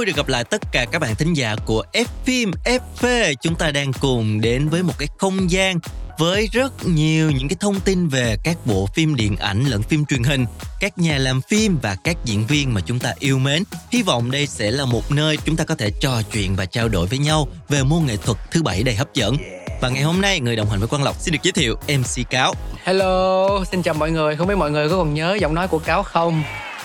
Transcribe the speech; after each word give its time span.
vui 0.00 0.06
được 0.06 0.16
gặp 0.16 0.28
lại 0.28 0.44
tất 0.44 0.62
cả 0.72 0.84
các 0.84 0.98
bạn 0.98 1.14
thính 1.14 1.34
giả 1.34 1.56
của 1.64 1.84
F 1.92 2.04
phim 2.24 2.50
FV. 2.64 3.34
Chúng 3.42 3.54
ta 3.54 3.70
đang 3.70 3.92
cùng 3.92 4.40
đến 4.40 4.68
với 4.68 4.82
một 4.82 4.92
cái 4.98 5.08
không 5.18 5.50
gian 5.50 5.78
với 6.18 6.48
rất 6.52 6.72
nhiều 6.86 7.30
những 7.30 7.48
cái 7.48 7.56
thông 7.60 7.80
tin 7.80 8.08
về 8.08 8.36
các 8.44 8.56
bộ 8.64 8.88
phim 8.94 9.14
điện 9.14 9.36
ảnh 9.36 9.64
lẫn 9.64 9.82
phim 9.82 10.04
truyền 10.04 10.22
hình, 10.22 10.46
các 10.80 10.98
nhà 10.98 11.18
làm 11.18 11.40
phim 11.40 11.78
và 11.82 11.96
các 12.04 12.16
diễn 12.24 12.46
viên 12.46 12.74
mà 12.74 12.80
chúng 12.80 12.98
ta 12.98 13.14
yêu 13.18 13.38
mến. 13.38 13.62
Hy 13.90 14.02
vọng 14.02 14.30
đây 14.30 14.46
sẽ 14.46 14.70
là 14.70 14.84
một 14.84 15.12
nơi 15.12 15.38
chúng 15.44 15.56
ta 15.56 15.64
có 15.64 15.74
thể 15.74 15.90
trò 16.00 16.22
chuyện 16.32 16.56
và 16.56 16.64
trao 16.64 16.88
đổi 16.88 17.06
với 17.06 17.18
nhau 17.18 17.48
về 17.68 17.82
môn 17.82 18.06
nghệ 18.06 18.16
thuật 18.16 18.38
thứ 18.50 18.62
bảy 18.62 18.82
đầy 18.82 18.94
hấp 18.94 19.14
dẫn. 19.14 19.36
Và 19.80 19.88
ngày 19.88 20.02
hôm 20.02 20.20
nay 20.20 20.40
người 20.40 20.56
đồng 20.56 20.70
hành 20.70 20.78
với 20.78 20.88
Quang 20.88 21.02
Lộc 21.02 21.20
xin 21.20 21.32
được 21.32 21.40
giới 21.42 21.52
thiệu 21.52 21.76
MC 21.88 22.30
Cáo. 22.30 22.54
Hello, 22.84 23.48
xin 23.70 23.82
chào 23.82 23.94
mọi 23.94 24.10
người. 24.10 24.36
Không 24.36 24.46
biết 24.46 24.56
mọi 24.58 24.70
người 24.70 24.88
có 24.88 24.96
còn 24.96 25.14
nhớ 25.14 25.36
giọng 25.40 25.54
nói 25.54 25.68
của 25.68 25.78
Cáo 25.78 26.02
không? 26.02 26.42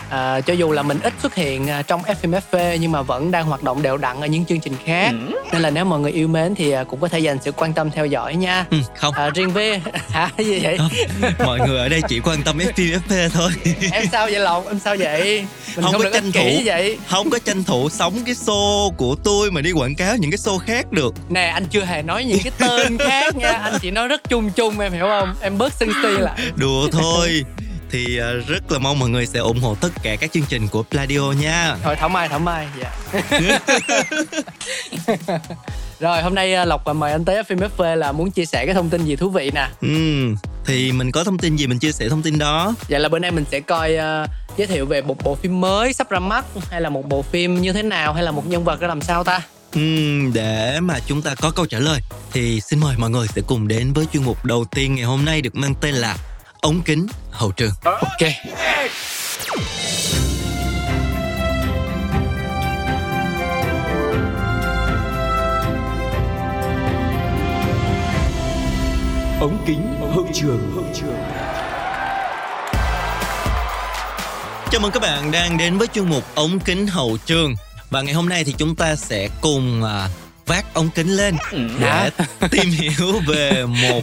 À, 0.09 0.41
cho 0.41 0.53
dù 0.53 0.71
là 0.71 0.81
mình 0.81 0.99
ít 1.03 1.13
xuất 1.21 1.35
hiện 1.35 1.69
à, 1.69 1.81
trong 1.81 2.01
FMFV 2.03 2.77
nhưng 2.77 2.91
mà 2.91 3.01
vẫn 3.01 3.31
đang 3.31 3.45
hoạt 3.45 3.63
động 3.63 3.81
đều 3.81 3.97
đặn 3.97 4.21
ở 4.21 4.27
những 4.27 4.45
chương 4.45 4.59
trình 4.59 4.73
khác. 4.85 5.11
Nên 5.53 5.61
là 5.61 5.69
nếu 5.69 5.85
mọi 5.85 5.99
người 5.99 6.11
yêu 6.11 6.27
mến 6.27 6.55
thì 6.55 6.71
à, 6.71 6.83
cũng 6.83 6.99
có 6.99 7.07
thể 7.07 7.19
dành 7.19 7.37
sự 7.43 7.51
quan 7.51 7.73
tâm 7.73 7.91
theo 7.91 8.05
dõi 8.05 8.35
nha. 8.35 8.65
Ừ, 8.71 8.77
không, 8.97 9.13
à, 9.13 9.29
riêng 9.29 9.49
với 9.49 9.81
hả? 10.09 10.29
Gì 10.37 10.59
vậy? 10.63 10.77
Không, 10.77 10.89
mọi 11.45 11.59
người 11.67 11.77
ở 11.79 11.89
đây 11.89 12.01
chỉ 12.09 12.19
quan 12.19 12.43
tâm 12.43 12.57
F 12.57 12.71
phim 12.75 12.99
FV 13.09 13.29
thôi. 13.29 13.51
em 13.91 14.05
sao 14.11 14.25
vậy 14.25 14.39
lộc? 14.39 14.67
Em 14.67 14.79
sao 14.79 14.95
vậy? 14.99 15.45
Mình 15.75 15.83
Không 15.83 15.91
không, 15.93 16.01
có 16.03 16.09
tranh 16.09 16.31
thủ. 16.31 16.61
vậy. 16.65 16.97
Không 17.09 17.29
có 17.29 17.39
tranh 17.45 17.63
thủ 17.63 17.89
sống 17.89 18.13
cái 18.25 18.35
show 18.35 18.91
của 18.91 19.15
tôi 19.23 19.51
mà 19.51 19.61
đi 19.61 19.71
quảng 19.71 19.95
cáo 19.95 20.17
những 20.17 20.31
cái 20.31 20.37
show 20.37 20.57
khác 20.57 20.91
được. 20.91 21.13
Nè 21.29 21.41
anh 21.47 21.65
chưa 21.65 21.85
hề 21.85 22.01
nói 22.01 22.23
những 22.23 22.39
cái 22.43 22.51
tên 22.57 22.97
khác 22.97 23.35
nha. 23.35 23.51
Anh 23.51 23.73
chỉ 23.81 23.91
nói 23.91 24.07
rất 24.07 24.29
chung 24.29 24.49
chung 24.51 24.79
em 24.79 24.93
hiểu 24.93 25.05
không? 25.05 25.35
Em 25.41 25.57
bớt 25.57 25.73
sân 25.73 25.89
si 26.03 26.09
lại. 26.21 26.39
Đùa 26.55 26.87
thôi 26.91 27.43
thì 27.91 28.17
à, 28.17 28.31
rất 28.47 28.71
là 28.71 28.79
mong 28.79 28.99
mọi 28.99 29.09
người 29.09 29.25
sẽ 29.25 29.39
ủng 29.39 29.59
hộ 29.59 29.75
tất 29.75 29.89
cả 30.03 30.15
các 30.15 30.31
chương 30.33 30.45
trình 30.49 30.67
của 30.67 30.83
Pladio 30.83 31.31
nha. 31.41 31.75
Thôi 31.83 31.95
thảo 31.99 32.09
mai 32.09 32.29
thảo 32.29 32.39
mai 32.39 32.67
dạ. 32.81 32.91
Rồi 35.99 36.21
hôm 36.21 36.35
nay 36.35 36.53
à, 36.53 36.65
lộc 36.65 36.95
mời 36.95 37.11
anh 37.11 37.25
tới 37.25 37.43
FMFV 37.43 37.95
là 37.95 38.11
muốn 38.11 38.31
chia 38.31 38.45
sẻ 38.45 38.65
cái 38.65 38.75
thông 38.75 38.89
tin 38.89 39.05
gì 39.05 39.15
thú 39.15 39.29
vị 39.29 39.51
nè. 39.53 39.67
Ừm, 39.81 40.35
thì 40.65 40.91
mình 40.91 41.11
có 41.11 41.23
thông 41.23 41.37
tin 41.37 41.55
gì 41.55 41.67
mình 41.67 41.79
chia 41.79 41.91
sẻ 41.91 42.09
thông 42.09 42.21
tin 42.21 42.39
đó. 42.39 42.73
Vậy 42.89 42.99
là 42.99 43.09
bữa 43.09 43.19
nay 43.19 43.31
mình 43.31 43.45
sẽ 43.51 43.59
coi 43.59 43.95
ờ, 43.95 44.27
giới 44.57 44.67
thiệu 44.67 44.85
về 44.85 45.01
một 45.01 45.23
bộ 45.23 45.35
phim 45.35 45.61
mới 45.61 45.93
sắp 45.93 46.09
ra 46.09 46.19
mắt 46.19 46.45
hay 46.69 46.81
là 46.81 46.89
một 46.89 47.09
bộ 47.09 47.21
phim 47.21 47.61
như 47.61 47.73
thế 47.73 47.83
nào 47.83 48.13
hay 48.13 48.23
là 48.23 48.31
một 48.31 48.47
nhân 48.47 48.63
vật 48.63 48.79
ra 48.79 48.87
làm 48.87 49.01
sao 49.01 49.23
ta? 49.23 49.41
Ừm, 49.73 50.33
để 50.33 50.79
mà 50.79 50.99
chúng 51.07 51.21
ta 51.21 51.35
có 51.35 51.51
câu 51.51 51.65
trả 51.65 51.79
lời 51.79 52.01
thì 52.31 52.61
xin 52.61 52.79
mời 52.79 52.95
mọi 52.97 53.09
người 53.09 53.27
sẽ 53.35 53.41
cùng 53.47 53.67
đến 53.67 53.93
với 53.93 54.05
chuyên 54.13 54.23
mục 54.23 54.45
đầu 54.45 54.65
tiên 54.65 54.95
ngày 54.95 55.05
hôm 55.05 55.25
nay 55.25 55.41
được 55.41 55.55
mang 55.55 55.75
tên 55.81 55.95
là 55.95 56.17
ống 56.65 56.81
kính 56.81 57.07
hậu 57.31 57.51
trường. 57.51 57.71
Ok. 57.83 58.31
ống 69.39 69.63
kính 69.67 69.95
hậu 70.15 70.27
trường. 70.33 70.71
Hậu 70.75 70.85
trường 70.93 71.17
Chào 74.71 74.81
mừng 74.81 74.91
các 74.91 75.01
bạn 75.01 75.31
đang 75.31 75.57
đến 75.57 75.77
với 75.77 75.87
chuyên 75.87 76.09
mục 76.09 76.23
ống 76.35 76.59
kính 76.59 76.87
hậu 76.87 77.17
trường. 77.25 77.55
Và 77.89 78.01
ngày 78.01 78.13
hôm 78.13 78.29
nay 78.29 78.43
thì 78.43 78.55
chúng 78.57 78.75
ta 78.75 78.95
sẽ 78.95 79.29
cùng 79.41 79.83
à, 79.83 80.09
vác 80.45 80.73
ống 80.73 80.89
kính 80.95 81.09
lên 81.09 81.35
để 81.79 82.09
tìm 82.51 82.71
hiểu 82.71 83.19
về 83.27 83.65
một 83.65 84.01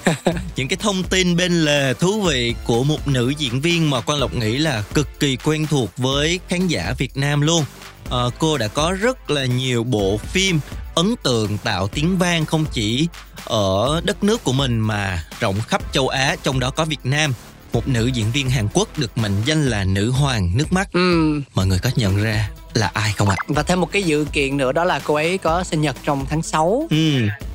những 0.57 0.69
cái 0.69 0.77
thông 0.77 1.03
tin 1.03 1.37
bên 1.37 1.53
lề 1.65 1.95
thú 1.95 2.21
vị 2.23 2.55
của 2.65 2.85
một 2.85 3.09
nữ 3.09 3.33
diễn 3.39 3.61
viên 3.61 3.91
mà 3.91 4.01
Quang 4.01 4.19
Lộc 4.21 4.35
nghĩ 4.35 4.59
là 4.59 4.83
cực 4.95 5.21
kỳ 5.21 5.37
quen 5.37 5.67
thuộc 5.67 5.91
với 5.97 6.41
khán 6.49 6.67
giả 6.67 6.95
Việt 6.99 7.17
Nam 7.17 7.41
luôn. 7.41 7.65
Ờ, 8.11 8.31
cô 8.39 8.59
đã 8.59 8.69
có 8.69 8.93
rất 9.01 9.31
là 9.31 9.47
nhiều 9.47 9.85
bộ 9.85 10.17
phim 10.17 10.61
ấn 10.95 11.15
tượng 11.23 11.59
tạo 11.59 11.89
tiếng 11.89 12.19
vang 12.19 12.47
không 12.47 12.65
chỉ 12.73 13.09
ở 13.45 14.01
đất 14.05 14.25
nước 14.25 14.45
của 14.45 14.53
mình 14.53 14.81
mà 14.81 15.25
rộng 15.41 15.61
khắp 15.69 15.93
châu 15.93 16.09
Á 16.09 16.37
trong 16.43 16.61
đó 16.61 16.71
có 16.71 16.85
Việt 16.85 17.01
Nam. 17.05 17.33
Một 17.73 17.89
nữ 17.89 18.07
diễn 18.07 18.33
viên 18.33 18.51
Hàn 18.51 18.69
Quốc 18.75 18.99
được 18.99 19.19
mệnh 19.19 19.43
danh 19.45 19.67
là 19.67 19.85
nữ 19.85 20.11
hoàng 20.11 20.51
nước 20.55 20.73
mắt. 20.73 20.93
Ừm, 20.93 21.43
Mọi 21.55 21.67
người 21.67 21.79
có 21.79 21.91
nhận 21.97 22.17
ra 22.23 22.49
là 22.77 22.91
ai 22.95 23.13
không 23.17 23.29
ạ? 23.29 23.37
và 23.49 23.63
thêm 23.63 23.81
một 23.81 23.93
cái 23.93 24.03
dự 24.03 24.27
kiện 24.33 24.57
nữa 24.57 24.73
đó 24.73 24.85
là 24.85 25.01
cô 25.05 25.15
ấy 25.15 25.39
có 25.39 25.65
sinh 25.65 25.81
nhật 25.81 25.97
trong 26.05 26.27
tháng 26.31 26.43
6. 26.43 26.87
Ừ, 26.91 26.97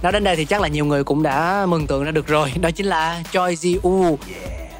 Nói 0.01 0.11
đến 0.11 0.23
đây 0.23 0.35
thì 0.35 0.45
chắc 0.45 0.61
là 0.61 0.67
nhiều 0.67 0.85
người 0.85 1.03
cũng 1.03 1.23
đã 1.23 1.65
mừng 1.69 1.87
tượng 1.87 2.03
ra 2.03 2.11
được 2.11 2.27
rồi. 2.27 2.53
Đó 2.61 2.71
chính 2.71 2.85
là 2.85 3.23
Choi 3.31 3.55
Ji 3.55 3.79
Woo. 3.79 4.17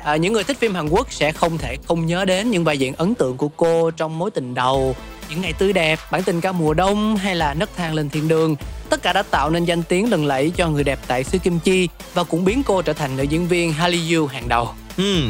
À, 0.04 0.16
những 0.16 0.34
người 0.34 0.44
thích 0.44 0.58
phim 0.60 0.76
Hàn 0.76 0.90
Quốc 0.90 1.08
sẽ 1.14 1.32
không 1.32 1.58
thể 1.58 1.78
không 1.88 2.06
nhớ 2.06 2.26
đến 2.26 2.52
những 2.52 2.64
vai 2.64 2.78
diễn 2.78 2.94
ấn 2.94 3.16
tượng 3.16 3.38
của 3.38 3.48
cô 3.48 3.92
trong 3.92 4.20
mối 4.20 4.32
tình 4.32 4.54
đầu, 4.54 4.96
những 5.30 5.42
ngày 5.42 5.54
tươi 5.54 5.74
đẹp, 5.74 6.00
bản 6.12 6.24
tình 6.24 6.42
ca 6.42 6.52
mùa 6.52 6.74
đông 6.74 7.18
hay 7.18 7.36
là 7.36 7.54
nấc 7.54 7.70
thang 7.78 7.94
lên 7.94 8.10
thiên 8.10 8.28
đường. 8.28 8.56
Tất 8.90 9.02
cả 9.04 9.14
đã 9.14 9.24
tạo 9.24 9.50
nên 9.50 9.66
danh 9.66 9.84
tiếng 9.84 10.10
lừng 10.10 10.26
lẫy 10.26 10.52
cho 10.56 10.70
người 10.70 10.84
đẹp 10.84 11.00
tại 11.08 11.24
xứ 11.24 11.38
Kim 11.38 11.60
Chi 11.60 11.90
và 12.14 12.24
cũng 12.24 12.46
biến 12.46 12.64
cô 12.66 12.82
trở 12.82 12.94
thành 12.94 13.18
nữ 13.18 13.24
diễn 13.24 13.48
viên 13.48 13.74
Hallyu 13.74 14.26
hàng 14.28 14.50
đầu. 14.50 14.70
ừ. 14.98 15.22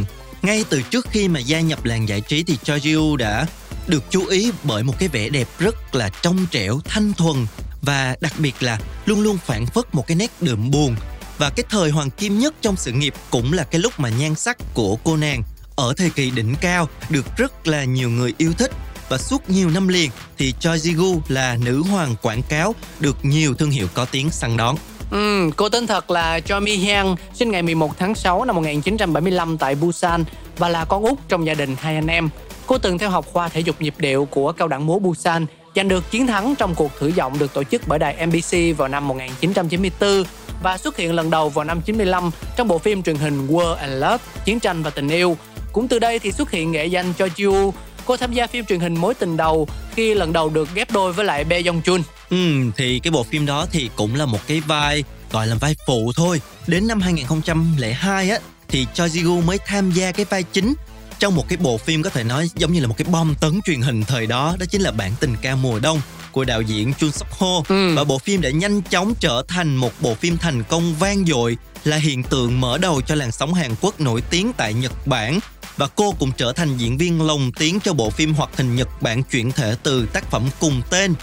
Ngay 0.41 0.65
từ 0.69 0.81
trước 0.81 1.07
khi 1.09 1.27
mà 1.27 1.39
gia 1.39 1.59
nhập 1.59 1.85
làng 1.85 2.07
giải 2.09 2.21
trí 2.21 2.43
thì 2.43 2.57
Choi 2.63 2.79
Ji-woo 2.79 3.15
đã 3.15 3.45
được 3.87 4.03
chú 4.09 4.25
ý 4.25 4.51
bởi 4.63 4.83
một 4.83 4.93
cái 4.99 5.09
vẻ 5.09 5.29
đẹp 5.29 5.47
rất 5.59 5.95
là 5.95 6.09
trong 6.21 6.45
trẻo, 6.51 6.79
thanh 6.85 7.13
thuần 7.13 7.45
và 7.81 8.15
đặc 8.21 8.33
biệt 8.37 8.55
là 8.59 8.79
luôn 9.05 9.21
luôn 9.21 9.37
phản 9.45 9.65
phất 9.65 9.95
một 9.95 10.07
cái 10.07 10.15
nét 10.17 10.31
đượm 10.41 10.71
buồn. 10.71 10.95
Và 11.37 11.49
cái 11.49 11.65
thời 11.69 11.89
hoàng 11.89 12.09
kim 12.09 12.39
nhất 12.39 12.53
trong 12.61 12.75
sự 12.75 12.91
nghiệp 12.91 13.13
cũng 13.29 13.53
là 13.53 13.63
cái 13.63 13.81
lúc 13.81 13.93
mà 13.99 14.09
nhan 14.09 14.35
sắc 14.35 14.57
của 14.73 14.95
cô 15.03 15.17
nàng 15.17 15.43
ở 15.75 15.93
thời 15.97 16.09
kỳ 16.09 16.29
đỉnh 16.29 16.55
cao 16.61 16.89
được 17.09 17.25
rất 17.37 17.67
là 17.67 17.83
nhiều 17.83 18.09
người 18.09 18.33
yêu 18.37 18.53
thích 18.57 18.71
và 19.09 19.17
suốt 19.17 19.49
nhiều 19.49 19.69
năm 19.69 19.87
liền 19.87 20.11
thì 20.37 20.53
Choi 20.59 20.77
Ji-gu 20.77 21.21
là 21.27 21.57
nữ 21.65 21.81
hoàng 21.81 22.15
quảng 22.21 22.43
cáo 22.43 22.75
được 22.99 23.25
nhiều 23.25 23.53
thương 23.53 23.71
hiệu 23.71 23.87
có 23.93 24.05
tiếng 24.05 24.29
săn 24.29 24.57
đón. 24.57 24.75
Ừ, 25.11 25.49
cô 25.55 25.69
tên 25.69 25.87
thật 25.87 26.11
là 26.11 26.39
Cho 26.39 26.59
Mi 26.59 26.75
Hyang, 26.75 27.15
sinh 27.33 27.51
ngày 27.51 27.61
11 27.61 27.97
tháng 27.97 28.15
6 28.15 28.45
năm 28.45 28.55
1975 28.55 29.57
tại 29.57 29.75
Busan 29.75 30.23
và 30.57 30.69
là 30.69 30.85
con 30.85 31.03
út 31.03 31.17
trong 31.27 31.45
gia 31.45 31.53
đình 31.53 31.75
hai 31.79 31.95
anh 31.95 32.07
em. 32.07 32.29
Cô 32.67 32.77
từng 32.77 32.97
theo 32.97 33.09
học 33.09 33.25
khoa 33.33 33.49
thể 33.49 33.59
dục 33.59 33.81
nhịp 33.81 33.93
điệu 33.97 34.27
của 34.31 34.51
cao 34.51 34.67
đẳng 34.67 34.85
múa 34.85 34.99
Busan, 34.99 35.45
giành 35.75 35.87
được 35.87 36.11
chiến 36.11 36.27
thắng 36.27 36.55
trong 36.55 36.75
cuộc 36.75 36.91
thử 36.99 37.07
giọng 37.07 37.39
được 37.39 37.53
tổ 37.53 37.63
chức 37.63 37.81
bởi 37.87 37.99
đài 37.99 38.27
MBC 38.27 38.77
vào 38.77 38.87
năm 38.87 39.07
1994 39.07 40.23
và 40.63 40.77
xuất 40.77 40.97
hiện 40.97 41.13
lần 41.13 41.29
đầu 41.29 41.49
vào 41.49 41.65
năm 41.65 41.81
95 41.81 42.31
trong 42.57 42.67
bộ 42.67 42.77
phim 42.77 43.03
truyền 43.03 43.15
hình 43.15 43.47
War 43.47 43.75
and 43.75 43.93
Love, 43.93 44.17
Chiến 44.45 44.59
tranh 44.59 44.83
và 44.83 44.89
tình 44.89 45.09
yêu. 45.09 45.37
Cũng 45.73 45.87
từ 45.87 45.99
đây 45.99 46.19
thì 46.19 46.31
xuất 46.31 46.51
hiện 46.51 46.71
nghệ 46.71 46.85
danh 46.85 47.13
Cho 47.17 47.25
Jiu. 47.25 47.71
Cô 48.05 48.17
tham 48.17 48.33
gia 48.33 48.47
phim 48.47 48.65
truyền 48.65 48.79
hình 48.79 48.95
Mối 48.95 49.13
tình 49.13 49.37
đầu 49.37 49.67
khi 49.95 50.13
lần 50.13 50.33
đầu 50.33 50.49
được 50.49 50.69
ghép 50.75 50.91
đôi 50.91 51.13
với 51.13 51.25
lại 51.25 51.43
Bae 51.43 51.61
Jong 51.61 51.81
Chun. 51.81 52.01
Ừ, 52.29 52.37
thì 52.77 52.99
cái 52.99 53.11
bộ 53.11 53.23
phim 53.23 53.45
đó 53.45 53.65
thì 53.71 53.89
cũng 53.95 54.15
là 54.15 54.25
một 54.25 54.39
cái 54.47 54.59
vai 54.59 55.03
gọi 55.31 55.47
là 55.47 55.55
vai 55.55 55.75
phụ 55.87 56.11
thôi. 56.15 56.41
Đến 56.67 56.87
năm 56.87 57.01
2002 57.01 58.29
á 58.29 58.39
thì 58.67 58.87
Choi 58.93 59.09
Ji-woo 59.09 59.43
mới 59.45 59.57
tham 59.67 59.91
gia 59.91 60.11
cái 60.11 60.25
vai 60.29 60.43
chính 60.43 60.73
trong 61.19 61.35
một 61.35 61.45
cái 61.49 61.57
bộ 61.57 61.77
phim 61.77 62.03
có 62.03 62.09
thể 62.09 62.23
nói 62.23 62.49
giống 62.55 62.73
như 62.73 62.79
là 62.79 62.87
một 62.87 62.95
cái 62.97 63.05
bom 63.11 63.35
tấn 63.41 63.59
truyền 63.65 63.81
hình 63.81 64.03
thời 64.03 64.25
đó, 64.27 64.55
đó 64.59 64.65
chính 64.69 64.81
là 64.81 64.91
bản 64.91 65.11
tình 65.19 65.35
ca 65.41 65.55
mùa 65.55 65.79
đông 65.79 66.01
của 66.31 66.43
đạo 66.43 66.61
diễn 66.61 66.93
Chun 66.93 67.11
Suk 67.11 67.27
Ho 67.31 67.47
Ừ. 67.69 67.95
và 67.95 68.03
bộ 68.03 68.17
phim 68.19 68.41
đã 68.41 68.49
nhanh 68.49 68.81
chóng 68.81 69.13
trở 69.19 69.43
thành 69.47 69.75
một 69.75 69.91
bộ 70.01 70.13
phim 70.15 70.37
thành 70.37 70.63
công 70.63 70.95
vang 70.95 71.25
dội 71.25 71.57
là 71.83 71.97
hiện 71.97 72.23
tượng 72.23 72.61
mở 72.61 72.77
đầu 72.77 73.01
cho 73.01 73.15
làn 73.15 73.31
sóng 73.31 73.53
Hàn 73.53 73.71
Quốc 73.81 73.99
nổi 74.01 74.21
tiếng 74.29 74.51
tại 74.57 74.73
Nhật 74.73 75.07
Bản 75.07 75.39
và 75.77 75.87
cô 75.95 76.11
cũng 76.19 76.31
trở 76.37 76.53
thành 76.53 76.77
diễn 76.77 76.97
viên 76.97 77.21
lồng 77.21 77.51
tiếng 77.51 77.79
cho 77.79 77.93
bộ 77.93 78.09
phim 78.09 78.33
hoạt 78.33 78.49
hình 78.57 78.75
Nhật 78.75 79.01
Bản 79.01 79.23
chuyển 79.23 79.51
thể 79.51 79.75
từ 79.83 80.05
tác 80.05 80.31
phẩm 80.31 80.43
cùng 80.59 80.81
tên 80.89 81.13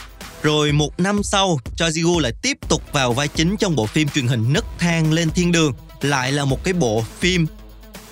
rồi 0.44 0.72
một 0.72 1.00
năm 1.00 1.22
sau, 1.22 1.58
Choi 1.76 1.90
Ji-woo 1.90 2.18
lại 2.18 2.32
tiếp 2.42 2.58
tục 2.68 2.82
vào 2.92 3.12
vai 3.12 3.28
chính 3.28 3.56
trong 3.56 3.76
bộ 3.76 3.86
phim 3.86 4.08
truyền 4.08 4.26
hình 4.26 4.52
Nấc 4.52 4.64
thang 4.78 5.12
lên 5.12 5.30
thiên 5.30 5.52
đường, 5.52 5.72
lại 6.00 6.32
là 6.32 6.44
một 6.44 6.64
cái 6.64 6.74
bộ 6.74 7.04
phim 7.18 7.46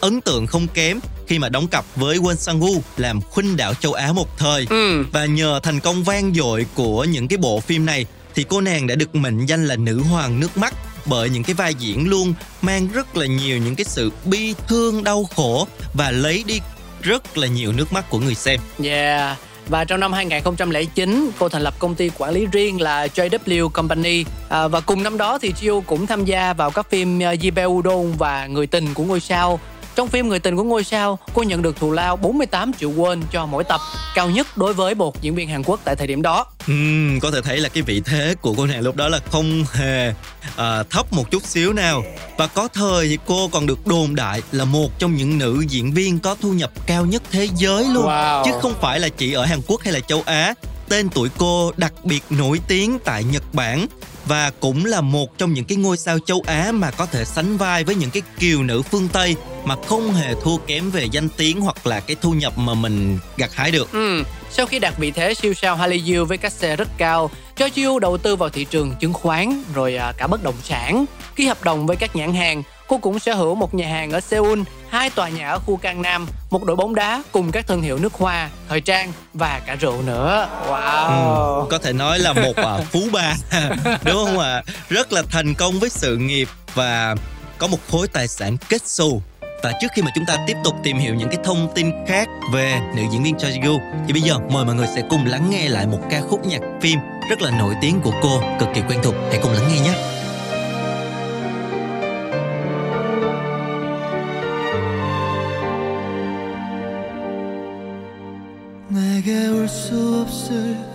ấn 0.00 0.20
tượng 0.20 0.46
không 0.46 0.68
kém 0.74 1.00
khi 1.26 1.38
mà 1.38 1.48
đóng 1.48 1.68
cặp 1.68 1.84
với 1.96 2.18
Won 2.18 2.34
Sang-woo 2.34 2.80
làm 2.96 3.20
khuynh 3.20 3.56
đảo 3.56 3.74
châu 3.74 3.92
Á 3.92 4.12
một 4.12 4.38
thời. 4.38 4.66
Ừ. 4.70 5.04
Và 5.12 5.26
nhờ 5.26 5.60
thành 5.62 5.80
công 5.80 6.04
vang 6.04 6.34
dội 6.34 6.66
của 6.74 7.04
những 7.04 7.28
cái 7.28 7.36
bộ 7.36 7.60
phim 7.60 7.86
này 7.86 8.06
thì 8.34 8.44
cô 8.48 8.60
nàng 8.60 8.86
đã 8.86 8.94
được 8.94 9.14
mệnh 9.14 9.46
danh 9.46 9.66
là 9.66 9.76
nữ 9.76 10.02
hoàng 10.02 10.40
nước 10.40 10.56
mắt 10.56 10.74
bởi 11.06 11.30
những 11.30 11.42
cái 11.42 11.54
vai 11.54 11.74
diễn 11.74 12.08
luôn 12.08 12.34
mang 12.62 12.88
rất 12.92 13.16
là 13.16 13.26
nhiều 13.26 13.58
những 13.58 13.76
cái 13.76 13.84
sự 13.84 14.12
bi 14.24 14.54
thương 14.68 15.04
đau 15.04 15.24
khổ 15.36 15.68
và 15.94 16.10
lấy 16.10 16.44
đi 16.46 16.60
rất 17.02 17.38
là 17.38 17.46
nhiều 17.46 17.72
nước 17.72 17.92
mắt 17.92 18.10
của 18.10 18.18
người 18.18 18.34
xem. 18.34 18.60
Yeah. 18.84 19.38
Và 19.68 19.84
trong 19.84 20.00
năm 20.00 20.12
2009, 20.12 21.30
cô 21.38 21.48
thành 21.48 21.62
lập 21.62 21.74
công 21.78 21.94
ty 21.94 22.10
quản 22.18 22.32
lý 22.32 22.46
riêng 22.46 22.80
là 22.80 23.06
JW 23.06 23.68
Company. 23.68 24.24
À, 24.48 24.68
và 24.68 24.80
cùng 24.80 25.02
năm 25.02 25.18
đó 25.18 25.38
thì 25.38 25.52
Jill 25.60 25.80
cũng 25.80 26.06
tham 26.06 26.24
gia 26.24 26.52
vào 26.52 26.70
các 26.70 26.90
phim 26.90 27.22
à, 27.22 27.34
Jibe 27.34 27.66
Udon 27.66 28.12
và 28.18 28.46
Người 28.46 28.66
tình 28.66 28.94
của 28.94 29.04
ngôi 29.04 29.20
sao 29.20 29.60
trong 29.94 30.08
phim 30.08 30.28
Người 30.28 30.38
tình 30.38 30.56
của 30.56 30.62
ngôi 30.62 30.84
sao, 30.84 31.18
cô 31.34 31.42
nhận 31.42 31.62
được 31.62 31.76
thù 31.76 31.92
lao 31.92 32.16
48 32.16 32.72
triệu 32.72 32.90
won 32.90 33.22
cho 33.32 33.46
mỗi 33.46 33.64
tập, 33.64 33.80
cao 34.14 34.30
nhất 34.30 34.56
đối 34.56 34.74
với 34.74 34.94
một 34.94 35.22
diễn 35.22 35.34
viên 35.34 35.48
Hàn 35.48 35.62
Quốc 35.62 35.80
tại 35.84 35.96
thời 35.96 36.06
điểm 36.06 36.22
đó. 36.22 36.46
Uhm, 36.72 37.20
có 37.20 37.30
thể 37.30 37.40
thấy 37.42 37.56
là 37.56 37.68
cái 37.68 37.82
vị 37.82 38.02
thế 38.04 38.34
của 38.40 38.54
cô 38.56 38.66
nàng 38.66 38.80
lúc 38.80 38.96
đó 38.96 39.08
là 39.08 39.20
không 39.30 39.64
hề 39.72 40.08
uh, 40.08 40.90
thấp 40.90 41.12
một 41.12 41.30
chút 41.30 41.44
xíu 41.44 41.72
nào. 41.72 42.04
Và 42.36 42.46
có 42.46 42.68
thời 42.74 43.08
thì 43.08 43.18
cô 43.26 43.48
còn 43.48 43.66
được 43.66 43.86
đồn 43.86 44.14
đại 44.14 44.42
là 44.52 44.64
một 44.64 44.98
trong 44.98 45.14
những 45.14 45.38
nữ 45.38 45.64
diễn 45.68 45.92
viên 45.92 46.18
có 46.18 46.36
thu 46.40 46.52
nhập 46.52 46.70
cao 46.86 47.06
nhất 47.06 47.22
thế 47.30 47.48
giới 47.56 47.84
luôn. 47.84 48.06
Wow. 48.06 48.44
Chứ 48.44 48.50
không 48.62 48.74
phải 48.80 49.00
là 49.00 49.08
chỉ 49.08 49.32
ở 49.32 49.44
Hàn 49.44 49.60
Quốc 49.66 49.80
hay 49.84 49.92
là 49.92 50.00
châu 50.00 50.22
Á. 50.26 50.54
Tên 50.88 51.08
tuổi 51.08 51.28
cô 51.38 51.72
đặc 51.76 51.92
biệt 52.04 52.22
nổi 52.30 52.60
tiếng 52.68 52.98
tại 53.04 53.24
Nhật 53.24 53.42
Bản 53.52 53.86
và 54.26 54.50
cũng 54.60 54.84
là 54.84 55.00
một 55.00 55.38
trong 55.38 55.52
những 55.52 55.64
cái 55.64 55.76
ngôi 55.76 55.96
sao 55.96 56.18
châu 56.18 56.42
Á 56.46 56.72
mà 56.72 56.90
có 56.90 57.06
thể 57.06 57.24
sánh 57.24 57.56
vai 57.56 57.84
với 57.84 57.94
những 57.94 58.10
cái 58.10 58.22
kiều 58.38 58.62
nữ 58.62 58.82
phương 58.82 59.08
Tây 59.12 59.36
mà 59.64 59.76
không 59.86 60.12
hề 60.12 60.34
thua 60.42 60.56
kém 60.56 60.90
về 60.90 61.04
danh 61.04 61.28
tiếng 61.36 61.60
hoặc 61.60 61.86
là 61.86 62.00
cái 62.00 62.16
thu 62.20 62.32
nhập 62.32 62.58
mà 62.58 62.74
mình 62.74 63.18
gặt 63.36 63.54
hái 63.54 63.70
được. 63.70 63.92
Ừ. 63.92 64.22
Sau 64.50 64.66
khi 64.66 64.78
đạt 64.78 64.98
vị 64.98 65.10
thế 65.10 65.34
siêu 65.34 65.54
sao 65.54 65.76
Hollywood 65.76 66.24
với 66.24 66.38
các 66.38 66.52
xe 66.52 66.76
rất 66.76 66.88
cao, 66.98 67.30
cho 67.56 67.68
Chiu 67.68 67.98
đầu 67.98 68.18
tư 68.18 68.36
vào 68.36 68.48
thị 68.48 68.64
trường 68.64 68.94
chứng 69.00 69.12
khoán 69.12 69.62
rồi 69.74 69.96
à, 69.96 70.12
cả 70.16 70.26
bất 70.26 70.42
động 70.42 70.54
sản, 70.62 71.04
ký 71.36 71.46
hợp 71.46 71.64
đồng 71.64 71.86
với 71.86 71.96
các 71.96 72.16
nhãn 72.16 72.34
hàng. 72.34 72.62
Cô 72.88 72.98
cũng 72.98 73.18
sở 73.18 73.34
hữu 73.34 73.54
một 73.54 73.74
nhà 73.74 73.88
hàng 73.88 74.10
ở 74.10 74.20
Seoul, 74.20 74.60
hai 74.88 75.10
tòa 75.10 75.28
nhà 75.28 75.50
ở 75.50 75.58
khu 75.58 75.76
Cang 75.76 76.02
Nam, 76.02 76.26
một 76.50 76.64
đội 76.64 76.76
bóng 76.76 76.94
đá 76.94 77.22
cùng 77.32 77.52
các 77.52 77.66
thương 77.66 77.82
hiệu 77.82 77.98
nước 77.98 78.14
hoa, 78.14 78.50
thời 78.68 78.80
trang 78.80 79.12
và 79.34 79.60
cả 79.66 79.74
rượu 79.74 80.02
nữa. 80.02 80.48
Wow. 80.68 81.60
Ừ, 81.60 81.66
có 81.70 81.78
thể 81.78 81.92
nói 81.92 82.18
là 82.18 82.32
một 82.32 82.50
uh, 82.50 82.86
phú 82.92 83.00
bà 83.12 83.34
đúng 84.04 84.24
không 84.24 84.38
ạ? 84.38 84.52
À? 84.54 84.62
Rất 84.88 85.12
là 85.12 85.22
thành 85.30 85.54
công 85.54 85.78
với 85.80 85.90
sự 85.90 86.16
nghiệp 86.16 86.48
và 86.74 87.14
có 87.58 87.66
một 87.66 87.78
khối 87.90 88.08
tài 88.08 88.28
sản 88.28 88.56
kết 88.68 88.88
xù 88.88 89.22
và 89.62 89.72
trước 89.80 89.88
khi 89.94 90.02
mà 90.02 90.10
chúng 90.14 90.26
ta 90.26 90.36
tiếp 90.46 90.56
tục 90.64 90.74
tìm 90.82 90.98
hiểu 90.98 91.14
những 91.14 91.28
cái 91.28 91.38
thông 91.44 91.68
tin 91.74 91.90
khác 92.08 92.28
về 92.52 92.80
nữ 92.96 93.02
diễn 93.12 93.22
viên 93.22 93.38
Choi 93.38 93.50
Ji 93.50 93.78
thì 94.06 94.12
bây 94.12 94.22
giờ 94.22 94.34
mời 94.50 94.64
mọi 94.64 94.74
người 94.74 94.86
sẽ 94.94 95.02
cùng 95.10 95.26
lắng 95.26 95.50
nghe 95.50 95.68
lại 95.68 95.86
một 95.86 95.98
ca 96.10 96.20
khúc 96.20 96.46
nhạc 96.46 96.60
phim 96.80 96.98
rất 97.30 97.42
là 97.42 97.50
nổi 97.50 97.74
tiếng 97.80 98.00
của 98.00 98.12
cô, 98.22 98.42
cực 98.60 98.68
kỳ 98.74 98.80
quen 98.88 99.00
thuộc. 99.02 99.14
Hãy 99.30 99.40
cùng 99.42 99.52
lắng 99.52 99.68
nghe 99.68 99.80
nhé. 99.80 99.94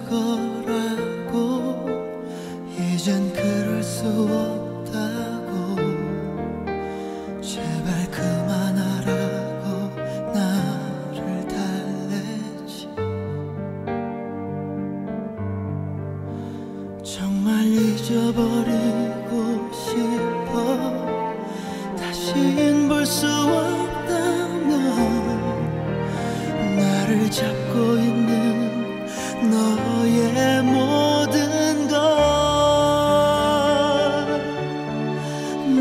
거라고. 0.10 1.88
이젠 2.78 3.32
그럴 3.34 3.82
수 3.84 4.06
없다고. 4.06 5.76
제발 7.42 8.12
그만하라고 8.12 9.66
나를 10.34 11.48
달래지. 11.48 12.90
정말 17.04 17.66
잊어버리고 17.66 19.32
싶어. 19.74 20.54
다신 21.98 22.88
볼수 22.88 23.26
없다면 23.28 24.72
나를 26.78 27.30
잡고 27.32 27.98
있는 27.98 28.27
너의 29.50 30.64
모든 30.64 31.88
것 31.88 31.96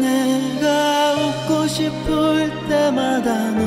내가 0.00 1.14
웃고 1.14 1.66
싶을 1.66 2.50
때마다 2.68 3.34
넌 3.50 3.60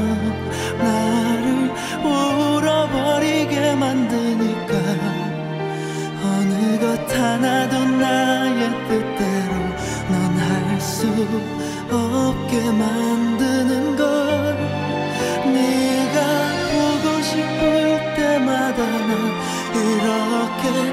나를 0.79 1.71
울어버리게 2.03 3.75
만드니까 3.75 4.73
어느 6.23 6.79
것 6.79 7.15
하나도 7.15 7.85
나의 7.85 8.69
뜻대로 8.87 9.53
넌 10.09 10.37
할 10.37 10.79
수 10.81 11.07
없게 11.91 12.71
만드 12.71 13.58
could 20.61 20.88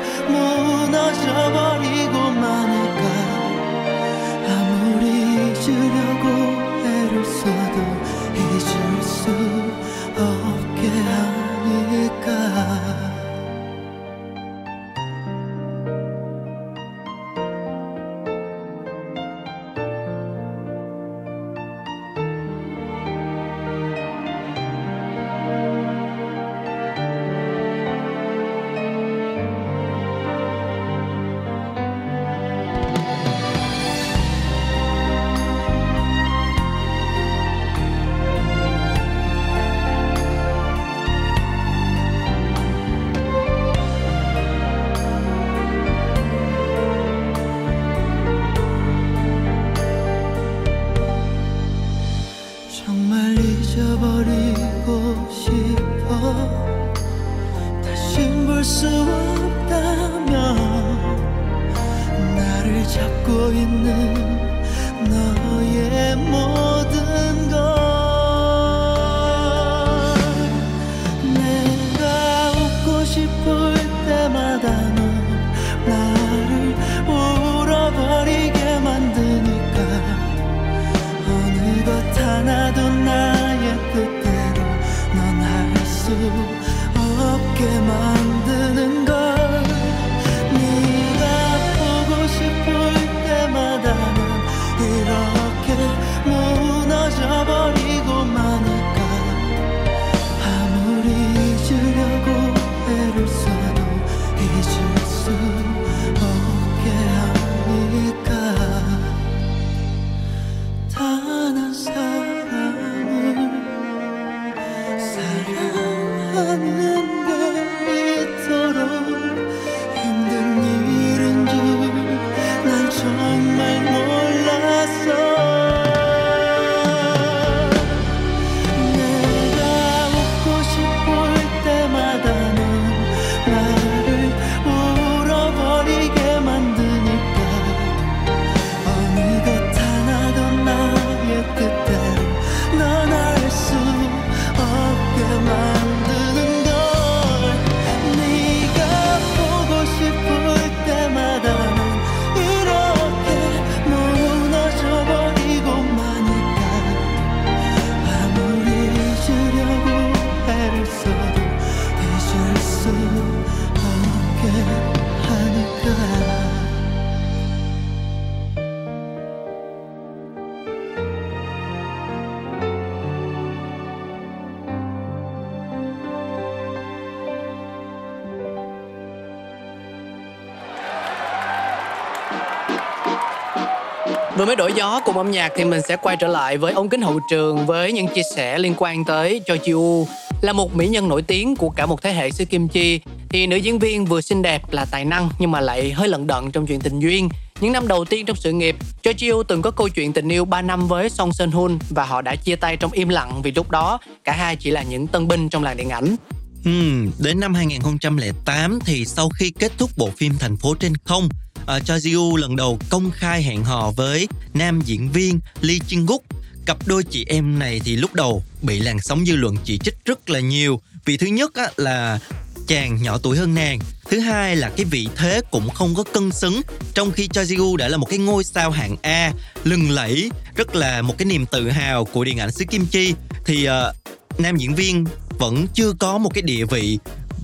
với 184.56 184.68
đổi 184.68 184.78
gió 184.78 185.00
cùng 185.04 185.18
âm 185.18 185.30
nhạc 185.30 185.52
thì 185.56 185.64
mình 185.64 185.80
sẽ 185.88 185.96
quay 185.96 186.16
trở 186.16 186.28
lại 186.28 186.58
với 186.58 186.72
ống 186.72 186.88
kính 186.88 187.02
hậu 187.02 187.20
trường 187.30 187.66
với 187.66 187.92
những 187.92 188.06
chia 188.14 188.22
sẻ 188.36 188.58
liên 188.58 188.74
quan 188.76 189.04
tới 189.04 189.40
Cho 189.46 189.56
Chi 189.56 189.72
U 189.72 190.06
là 190.40 190.52
một 190.52 190.76
mỹ 190.76 190.88
nhân 190.88 191.08
nổi 191.08 191.22
tiếng 191.22 191.56
của 191.56 191.70
cả 191.70 191.86
một 191.86 192.02
thế 192.02 192.12
hệ 192.12 192.30
xứ 192.30 192.44
Kim 192.44 192.68
Chi 192.68 193.00
thì 193.28 193.46
nữ 193.46 193.56
diễn 193.56 193.78
viên 193.78 194.04
vừa 194.04 194.20
xinh 194.20 194.42
đẹp 194.42 194.72
là 194.72 194.84
tài 194.84 195.04
năng 195.04 195.28
nhưng 195.38 195.50
mà 195.50 195.60
lại 195.60 195.92
hơi 195.92 196.08
lận 196.08 196.26
đận 196.26 196.50
trong 196.50 196.66
chuyện 196.66 196.80
tình 196.80 197.00
duyên 197.00 197.28
những 197.60 197.72
năm 197.72 197.88
đầu 197.88 198.04
tiên 198.04 198.26
trong 198.26 198.36
sự 198.36 198.52
nghiệp, 198.52 198.76
Cho 199.02 199.12
Chiêu 199.12 199.42
từng 199.42 199.62
có 199.62 199.70
câu 199.70 199.88
chuyện 199.88 200.12
tình 200.12 200.28
yêu 200.28 200.44
3 200.44 200.62
năm 200.62 200.88
với 200.88 201.10
Song 201.10 201.32
Seon 201.32 201.50
Hun 201.50 201.78
và 201.90 202.04
họ 202.04 202.22
đã 202.22 202.36
chia 202.36 202.56
tay 202.56 202.76
trong 202.76 202.92
im 202.92 203.08
lặng 203.08 203.42
vì 203.42 203.52
lúc 203.52 203.70
đó 203.70 203.98
cả 204.24 204.32
hai 204.32 204.56
chỉ 204.56 204.70
là 204.70 204.82
những 204.82 205.06
tân 205.06 205.28
binh 205.28 205.48
trong 205.48 205.62
làng 205.64 205.76
điện 205.76 205.88
ảnh. 205.88 206.16
Hmm, 206.64 207.10
đến 207.18 207.40
năm 207.40 207.54
2008 207.54 208.78
thì 208.84 209.04
sau 209.04 209.28
khi 209.28 209.50
kết 209.50 209.72
thúc 209.78 209.90
bộ 209.96 210.10
phim 210.16 210.32
Thành 210.38 210.56
phố 210.56 210.74
trên 210.74 210.92
không, 211.04 211.28
uh, 211.76 211.84
Cho 211.84 211.96
Jiu 211.96 212.36
lần 212.36 212.56
đầu 212.56 212.78
công 212.90 213.10
khai 213.10 213.42
hẹn 213.42 213.64
hò 213.64 213.90
với 213.90 214.28
nam 214.54 214.80
diễn 214.84 215.12
viên 215.12 215.40
Lee 215.60 215.78
Jin 215.88 216.06
Guk. 216.06 216.22
Cặp 216.66 216.86
đôi 216.86 217.04
chị 217.04 217.24
em 217.28 217.58
này 217.58 217.80
thì 217.84 217.96
lúc 217.96 218.14
đầu 218.14 218.42
bị 218.62 218.78
làn 218.78 219.00
sóng 219.00 219.26
dư 219.26 219.36
luận 219.36 219.56
chỉ 219.64 219.78
trích 219.78 219.94
rất 220.04 220.30
là 220.30 220.40
nhiều. 220.40 220.80
Vì 221.04 221.16
thứ 221.16 221.26
nhất 221.26 221.54
á, 221.54 221.70
là 221.76 222.18
chàng 222.66 223.02
nhỏ 223.02 223.18
tuổi 223.18 223.36
hơn 223.36 223.54
nàng. 223.54 223.78
Thứ 224.10 224.20
hai 224.20 224.56
là 224.56 224.70
cái 224.76 224.84
vị 224.84 225.08
thế 225.16 225.40
cũng 225.50 225.70
không 225.70 225.94
có 225.94 226.02
cân 226.02 226.32
xứng 226.32 226.60
trong 226.94 227.10
khi 227.10 227.28
Choi 227.28 227.44
Ji 227.44 227.76
đã 227.76 227.88
là 227.88 227.96
một 227.96 228.06
cái 228.10 228.18
ngôi 228.18 228.44
sao 228.44 228.70
hạng 228.70 228.96
A 229.02 229.32
lừng 229.64 229.90
lẫy 229.90 230.30
rất 230.56 230.76
là 230.76 231.02
một 231.02 231.18
cái 231.18 231.26
niềm 231.26 231.46
tự 231.46 231.70
hào 231.70 232.04
của 232.04 232.24
điện 232.24 232.38
ảnh 232.38 232.52
xứ 232.52 232.64
Kim 232.70 232.86
Chi. 232.86 233.14
Thì 233.44 233.68
uh, 233.68 234.40
nam 234.40 234.56
diễn 234.56 234.74
viên 234.74 235.04
vẫn 235.38 235.66
chưa 235.74 235.92
có 235.92 236.18
một 236.18 236.30
cái 236.34 236.42
địa 236.42 236.64
vị 236.64 236.98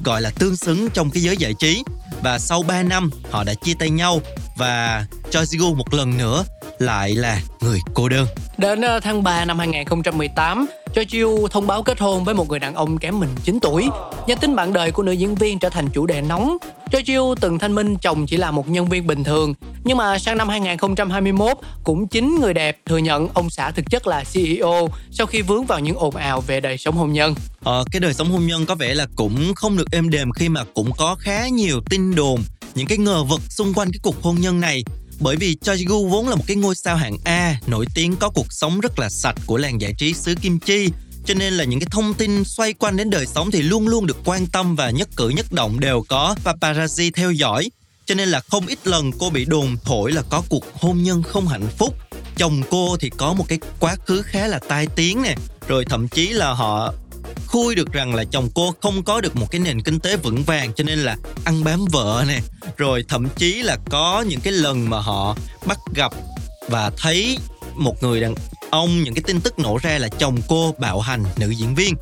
gọi 0.04 0.22
là 0.22 0.30
tương 0.30 0.56
xứng 0.56 0.88
trong 0.94 1.10
cái 1.10 1.22
giới 1.22 1.36
giải 1.36 1.54
trí. 1.54 1.82
Và 2.22 2.38
sau 2.38 2.62
3 2.62 2.82
năm, 2.82 3.10
họ 3.30 3.44
đã 3.44 3.54
chia 3.54 3.74
tay 3.74 3.90
nhau 3.90 4.20
và 4.56 5.06
Choi 5.30 5.46
Sigu 5.46 5.74
một 5.74 5.94
lần 5.94 6.18
nữa 6.18 6.44
lại 6.82 7.14
là 7.14 7.40
người 7.60 7.78
cô 7.94 8.08
đơn. 8.08 8.26
Đến 8.58 8.80
ờ, 8.80 9.00
tháng 9.00 9.22
3 9.22 9.44
năm 9.44 9.58
2018, 9.58 10.66
cho 10.94 11.04
Chiêu 11.04 11.48
thông 11.50 11.66
báo 11.66 11.82
kết 11.82 12.00
hôn 12.00 12.24
với 12.24 12.34
một 12.34 12.48
người 12.48 12.58
đàn 12.58 12.74
ông 12.74 12.98
kém 12.98 13.20
mình 13.20 13.28
9 13.44 13.58
tuổi. 13.62 13.88
Danh 14.26 14.38
tính 14.38 14.56
bạn 14.56 14.72
đời 14.72 14.90
của 14.90 15.02
nữ 15.02 15.12
diễn 15.12 15.34
viên 15.34 15.58
trở 15.58 15.68
thành 15.68 15.88
chủ 15.92 16.06
đề 16.06 16.20
nóng. 16.20 16.56
Cho 16.92 17.00
Chiêu 17.06 17.34
từng 17.40 17.58
thanh 17.58 17.74
minh 17.74 17.96
chồng 17.96 18.26
chỉ 18.26 18.36
là 18.36 18.50
một 18.50 18.68
nhân 18.68 18.88
viên 18.88 19.06
bình 19.06 19.24
thường. 19.24 19.54
Nhưng 19.84 19.96
mà 19.96 20.18
sang 20.18 20.38
năm 20.38 20.48
2021, 20.48 21.56
cũng 21.84 22.08
chính 22.08 22.40
người 22.40 22.54
đẹp 22.54 22.78
thừa 22.86 22.98
nhận 22.98 23.28
ông 23.34 23.50
xã 23.50 23.70
thực 23.70 23.90
chất 23.90 24.06
là 24.06 24.24
CEO 24.32 24.88
sau 25.10 25.26
khi 25.26 25.42
vướng 25.42 25.64
vào 25.64 25.80
những 25.80 25.96
ồn 25.96 26.16
ào 26.16 26.40
về 26.40 26.60
đời 26.60 26.78
sống 26.78 26.94
hôn 26.94 27.12
nhân. 27.12 27.34
Ờ, 27.64 27.84
cái 27.92 28.00
đời 28.00 28.14
sống 28.14 28.30
hôn 28.30 28.46
nhân 28.46 28.66
có 28.66 28.74
vẻ 28.74 28.94
là 28.94 29.06
cũng 29.16 29.54
không 29.56 29.76
được 29.76 29.90
êm 29.92 30.10
đềm 30.10 30.32
khi 30.32 30.48
mà 30.48 30.64
cũng 30.74 30.90
có 30.98 31.16
khá 31.18 31.48
nhiều 31.48 31.80
tin 31.90 32.14
đồn 32.14 32.40
những 32.74 32.86
cái 32.86 32.98
ngờ 32.98 33.24
vực 33.24 33.40
xung 33.48 33.74
quanh 33.74 33.88
cái 33.92 33.98
cuộc 34.02 34.22
hôn 34.22 34.36
nhân 34.40 34.60
này 34.60 34.84
bởi 35.22 35.36
vì 35.36 35.56
Choi 35.62 35.76
Ji 35.76 36.08
vốn 36.08 36.28
là 36.28 36.36
một 36.36 36.44
cái 36.46 36.56
ngôi 36.56 36.74
sao 36.74 36.96
hạng 36.96 37.16
A, 37.24 37.60
nổi 37.66 37.86
tiếng 37.94 38.16
có 38.16 38.30
cuộc 38.30 38.52
sống 38.52 38.80
rất 38.80 38.98
là 38.98 39.08
sạch 39.08 39.36
của 39.46 39.56
làng 39.56 39.80
giải 39.80 39.94
trí 39.98 40.14
xứ 40.14 40.34
Kim 40.42 40.58
Chi. 40.58 40.88
Cho 41.26 41.34
nên 41.34 41.52
là 41.52 41.64
những 41.64 41.80
cái 41.80 41.86
thông 41.90 42.14
tin 42.14 42.44
xoay 42.44 42.72
quanh 42.72 42.96
đến 42.96 43.10
đời 43.10 43.26
sống 43.26 43.50
thì 43.50 43.62
luôn 43.62 43.88
luôn 43.88 44.06
được 44.06 44.16
quan 44.24 44.46
tâm 44.46 44.76
và 44.76 44.90
nhất 44.90 45.08
cử 45.16 45.28
nhất 45.28 45.52
động 45.52 45.80
đều 45.80 46.04
có 46.08 46.34
paparazzi 46.44 47.10
theo 47.14 47.32
dõi. 47.32 47.70
Cho 48.06 48.14
nên 48.14 48.28
là 48.28 48.40
không 48.40 48.66
ít 48.66 48.86
lần 48.86 49.12
cô 49.18 49.30
bị 49.30 49.44
đồn 49.44 49.76
thổi 49.84 50.12
là 50.12 50.22
có 50.22 50.42
cuộc 50.48 50.64
hôn 50.80 51.02
nhân 51.02 51.22
không 51.22 51.48
hạnh 51.48 51.68
phúc. 51.78 51.94
Chồng 52.36 52.62
cô 52.70 52.96
thì 53.00 53.10
có 53.10 53.32
một 53.32 53.44
cái 53.48 53.58
quá 53.80 53.96
khứ 54.06 54.22
khá 54.22 54.46
là 54.46 54.58
tai 54.68 54.86
tiếng 54.96 55.22
nè. 55.22 55.34
Rồi 55.68 55.84
thậm 55.84 56.08
chí 56.08 56.28
là 56.28 56.52
họ 56.52 56.92
khui 57.46 57.74
được 57.74 57.92
rằng 57.92 58.14
là 58.14 58.24
chồng 58.24 58.48
cô 58.54 58.74
không 58.82 59.02
có 59.02 59.20
được 59.20 59.36
một 59.36 59.46
cái 59.50 59.60
nền 59.60 59.82
kinh 59.82 60.00
tế 60.00 60.16
vững 60.16 60.42
vàng, 60.42 60.72
cho 60.74 60.84
nên 60.84 60.98
là 60.98 61.16
ăn 61.44 61.64
bám 61.64 61.84
vợ 61.92 62.24
nè 62.28 62.40
rồi 62.76 63.04
thậm 63.08 63.28
chí 63.36 63.62
là 63.62 63.76
có 63.90 64.24
những 64.28 64.40
cái 64.40 64.52
lần 64.52 64.90
mà 64.90 65.00
họ 65.00 65.36
bắt 65.66 65.78
gặp 65.94 66.12
và 66.68 66.90
thấy 66.96 67.38
một 67.74 68.02
người 68.02 68.20
đàn 68.20 68.34
ông, 68.70 69.02
những 69.02 69.14
cái 69.14 69.22
tin 69.26 69.40
tức 69.40 69.58
nổ 69.58 69.78
ra 69.82 69.98
là 69.98 70.08
chồng 70.08 70.38
cô 70.48 70.74
bạo 70.78 71.00
hành 71.00 71.24
nữ 71.36 71.50
diễn 71.50 71.74
viên 71.74 71.94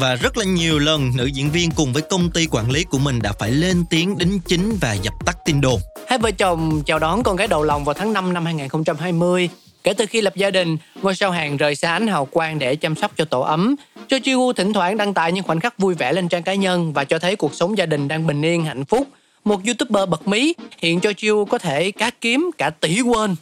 và 0.00 0.14
rất 0.14 0.36
là 0.36 0.44
nhiều 0.44 0.78
lần 0.78 1.16
nữ 1.16 1.26
diễn 1.26 1.50
viên 1.50 1.70
cùng 1.70 1.92
với 1.92 2.02
công 2.02 2.30
ty 2.30 2.46
quản 2.46 2.70
lý 2.70 2.84
của 2.84 2.98
mình 2.98 3.22
đã 3.22 3.32
phải 3.38 3.50
lên 3.50 3.84
tiếng 3.90 4.18
đính 4.18 4.40
chính 4.46 4.76
và 4.80 4.92
dập 4.92 5.14
tắt 5.26 5.36
tin 5.44 5.60
đồn. 5.60 5.80
Hai 6.08 6.18
vợ 6.18 6.30
chồng 6.30 6.82
chào 6.86 6.98
đón 6.98 7.22
con 7.22 7.36
gái 7.36 7.48
đầu 7.48 7.62
lòng 7.62 7.84
vào 7.84 7.94
tháng 7.94 8.12
5 8.12 8.32
năm 8.32 8.44
2020. 8.44 9.48
Kể 9.86 9.92
từ 9.92 10.06
khi 10.06 10.20
lập 10.20 10.36
gia 10.36 10.50
đình, 10.50 10.76
ngôi 11.02 11.14
sao 11.14 11.30
hàng 11.30 11.56
rời 11.56 11.74
xa 11.74 11.92
ánh 11.92 12.06
hào 12.06 12.24
quang 12.24 12.58
để 12.58 12.76
chăm 12.76 12.94
sóc 12.94 13.12
cho 13.16 13.24
tổ 13.24 13.40
ấm. 13.40 13.76
Cho 14.08 14.18
Chiu 14.24 14.52
thỉnh 14.52 14.72
thoảng 14.72 14.96
đăng 14.96 15.14
tải 15.14 15.32
những 15.32 15.44
khoảnh 15.44 15.60
khắc 15.60 15.78
vui 15.78 15.94
vẻ 15.94 16.12
lên 16.12 16.28
trang 16.28 16.42
cá 16.42 16.54
nhân 16.54 16.92
và 16.92 17.04
cho 17.04 17.18
thấy 17.18 17.36
cuộc 17.36 17.54
sống 17.54 17.78
gia 17.78 17.86
đình 17.86 18.08
đang 18.08 18.26
bình 18.26 18.42
yên 18.42 18.64
hạnh 18.64 18.84
phúc. 18.84 19.08
Một 19.44 19.60
youtuber 19.66 20.08
bật 20.08 20.28
mí 20.28 20.54
hiện 20.78 21.00
cho 21.00 21.12
chiêu 21.12 21.44
có 21.44 21.58
thể 21.58 21.90
cá 21.90 22.10
kiếm 22.10 22.50
cả 22.58 22.70
tỷ 22.70 23.00
won. 23.00 23.34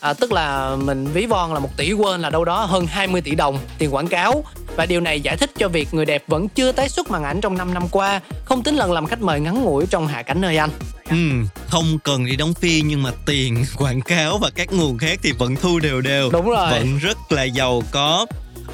À, 0.00 0.12
tức 0.12 0.32
là 0.32 0.76
mình 0.76 1.06
ví 1.06 1.26
von 1.26 1.52
là 1.54 1.58
một 1.58 1.76
tỷ 1.76 1.90
won 1.90 2.20
là 2.20 2.30
đâu 2.30 2.44
đó 2.44 2.64
hơn 2.64 2.86
20 2.86 3.20
tỷ 3.20 3.34
đồng 3.34 3.58
tiền 3.78 3.94
quảng 3.94 4.08
cáo. 4.08 4.44
Và 4.76 4.86
điều 4.86 5.00
này 5.00 5.20
giải 5.20 5.36
thích 5.36 5.50
cho 5.56 5.68
việc 5.68 5.88
người 5.92 6.04
đẹp 6.04 6.24
vẫn 6.26 6.48
chưa 6.48 6.72
tái 6.72 6.88
xuất 6.88 7.10
màn 7.10 7.24
ảnh 7.24 7.40
trong 7.40 7.58
5 7.58 7.74
năm 7.74 7.88
qua 7.90 8.20
không 8.44 8.62
tính 8.62 8.76
lần 8.76 8.92
làm 8.92 9.06
khách 9.06 9.22
mời 9.22 9.40
ngắn 9.40 9.62
ngủi 9.62 9.86
trong 9.86 10.06
hạ 10.06 10.22
cánh 10.22 10.40
nơi 10.40 10.56
anh. 10.56 10.70
Ừ, 11.10 11.16
không 11.68 11.98
cần 11.98 12.26
đi 12.26 12.36
đóng 12.36 12.54
phim 12.54 12.88
nhưng 12.88 13.02
mà 13.02 13.10
tiền 13.26 13.64
quảng 13.76 14.00
cáo 14.00 14.38
và 14.38 14.50
các 14.50 14.72
nguồn 14.72 14.98
khác 14.98 15.18
thì 15.22 15.32
vẫn 15.32 15.56
thu 15.56 15.78
đều 15.78 16.00
đều. 16.00 16.30
Đúng 16.30 16.50
rồi. 16.50 16.70
Vẫn 16.70 16.98
rất 16.98 17.32
là 17.32 17.44
giàu 17.44 17.82
có. 17.90 18.26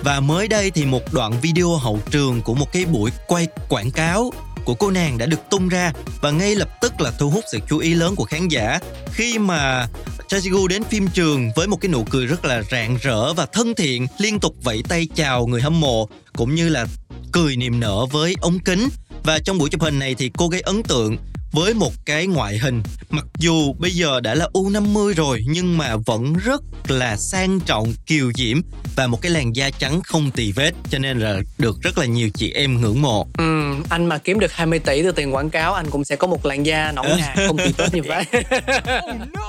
Và 0.04 0.20
mới 0.20 0.48
đây 0.48 0.70
thì 0.70 0.84
một 0.84 1.12
đoạn 1.12 1.40
video 1.40 1.76
hậu 1.76 2.00
trường 2.10 2.42
của 2.42 2.54
một 2.54 2.72
cái 2.72 2.84
buổi 2.84 3.10
quay 3.26 3.46
quảng 3.68 3.90
cáo 3.90 4.32
của 4.64 4.74
cô 4.74 4.90
nàng 4.90 5.18
đã 5.18 5.26
được 5.26 5.40
tung 5.50 5.68
ra. 5.68 5.92
Và 6.20 6.30
ngay 6.30 6.54
lập 6.54 6.68
tức 6.80 7.00
là 7.00 7.10
thu 7.18 7.30
hút 7.30 7.44
sự 7.52 7.58
chú 7.68 7.78
ý 7.78 7.94
lớn 7.94 8.14
của 8.16 8.24
khán 8.24 8.48
giả. 8.48 8.78
Khi 9.12 9.38
mà 9.38 9.88
Chajigu 10.28 10.66
đến 10.66 10.84
phim 10.84 11.08
trường 11.08 11.50
với 11.56 11.66
một 11.66 11.76
cái 11.80 11.88
nụ 11.88 12.04
cười 12.10 12.26
rất 12.26 12.44
là 12.44 12.62
rạng 12.70 12.98
rỡ 13.02 13.32
và 13.32 13.46
thân 13.46 13.74
thiện 13.74 14.06
liên 14.18 14.40
tục 14.40 14.54
vẫy 14.62 14.82
tay 14.88 15.06
chào 15.14 15.46
người 15.46 15.60
hâm 15.60 15.80
mộ 15.80 16.08
cũng 16.32 16.54
như 16.54 16.68
là 16.68 16.86
cười 17.32 17.56
niềm 17.56 17.80
nở 17.80 18.06
với 18.06 18.34
ống 18.40 18.58
kính. 18.58 18.88
Và 19.24 19.38
trong 19.38 19.58
buổi 19.58 19.70
chụp 19.70 19.80
hình 19.80 19.98
này 19.98 20.14
thì 20.14 20.30
cô 20.38 20.48
gây 20.48 20.60
ấn 20.60 20.82
tượng 20.82 21.16
với 21.52 21.74
một 21.74 21.92
cái 22.04 22.26
ngoại 22.26 22.58
hình 22.58 22.82
mặc 23.10 23.24
dù 23.38 23.72
bây 23.78 23.90
giờ 23.90 24.20
đã 24.20 24.34
là 24.34 24.48
U50 24.52 25.14
rồi 25.14 25.40
nhưng 25.48 25.78
mà 25.78 25.96
vẫn 26.06 26.34
rất 26.44 26.62
là 26.88 27.16
sang 27.16 27.60
trọng 27.60 27.92
kiều 28.06 28.32
diễm 28.34 28.60
và 28.96 29.06
một 29.06 29.22
cái 29.22 29.32
làn 29.32 29.56
da 29.56 29.70
trắng 29.78 30.00
không 30.04 30.30
tì 30.30 30.52
vết 30.52 30.72
cho 30.90 30.98
nên 30.98 31.18
là 31.18 31.40
được 31.58 31.76
rất 31.82 31.98
là 31.98 32.06
nhiều 32.06 32.30
chị 32.34 32.52
em 32.52 32.80
ngưỡng 32.80 33.02
mộ. 33.02 33.26
Ừ, 33.38 33.74
anh 33.90 34.06
mà 34.06 34.18
kiếm 34.18 34.40
được 34.40 34.52
20 34.52 34.78
tỷ 34.78 35.02
từ 35.02 35.12
tiền 35.12 35.34
quảng 35.34 35.50
cáo 35.50 35.74
anh 35.74 35.90
cũng 35.90 36.04
sẽ 36.04 36.16
có 36.16 36.26
một 36.26 36.46
làn 36.46 36.66
da 36.66 36.92
nõn 36.92 37.06
nà 37.18 37.34
không 37.46 37.58
tì 37.58 37.72
vết 37.76 37.94
như 37.94 38.02
vậy. 38.02 38.24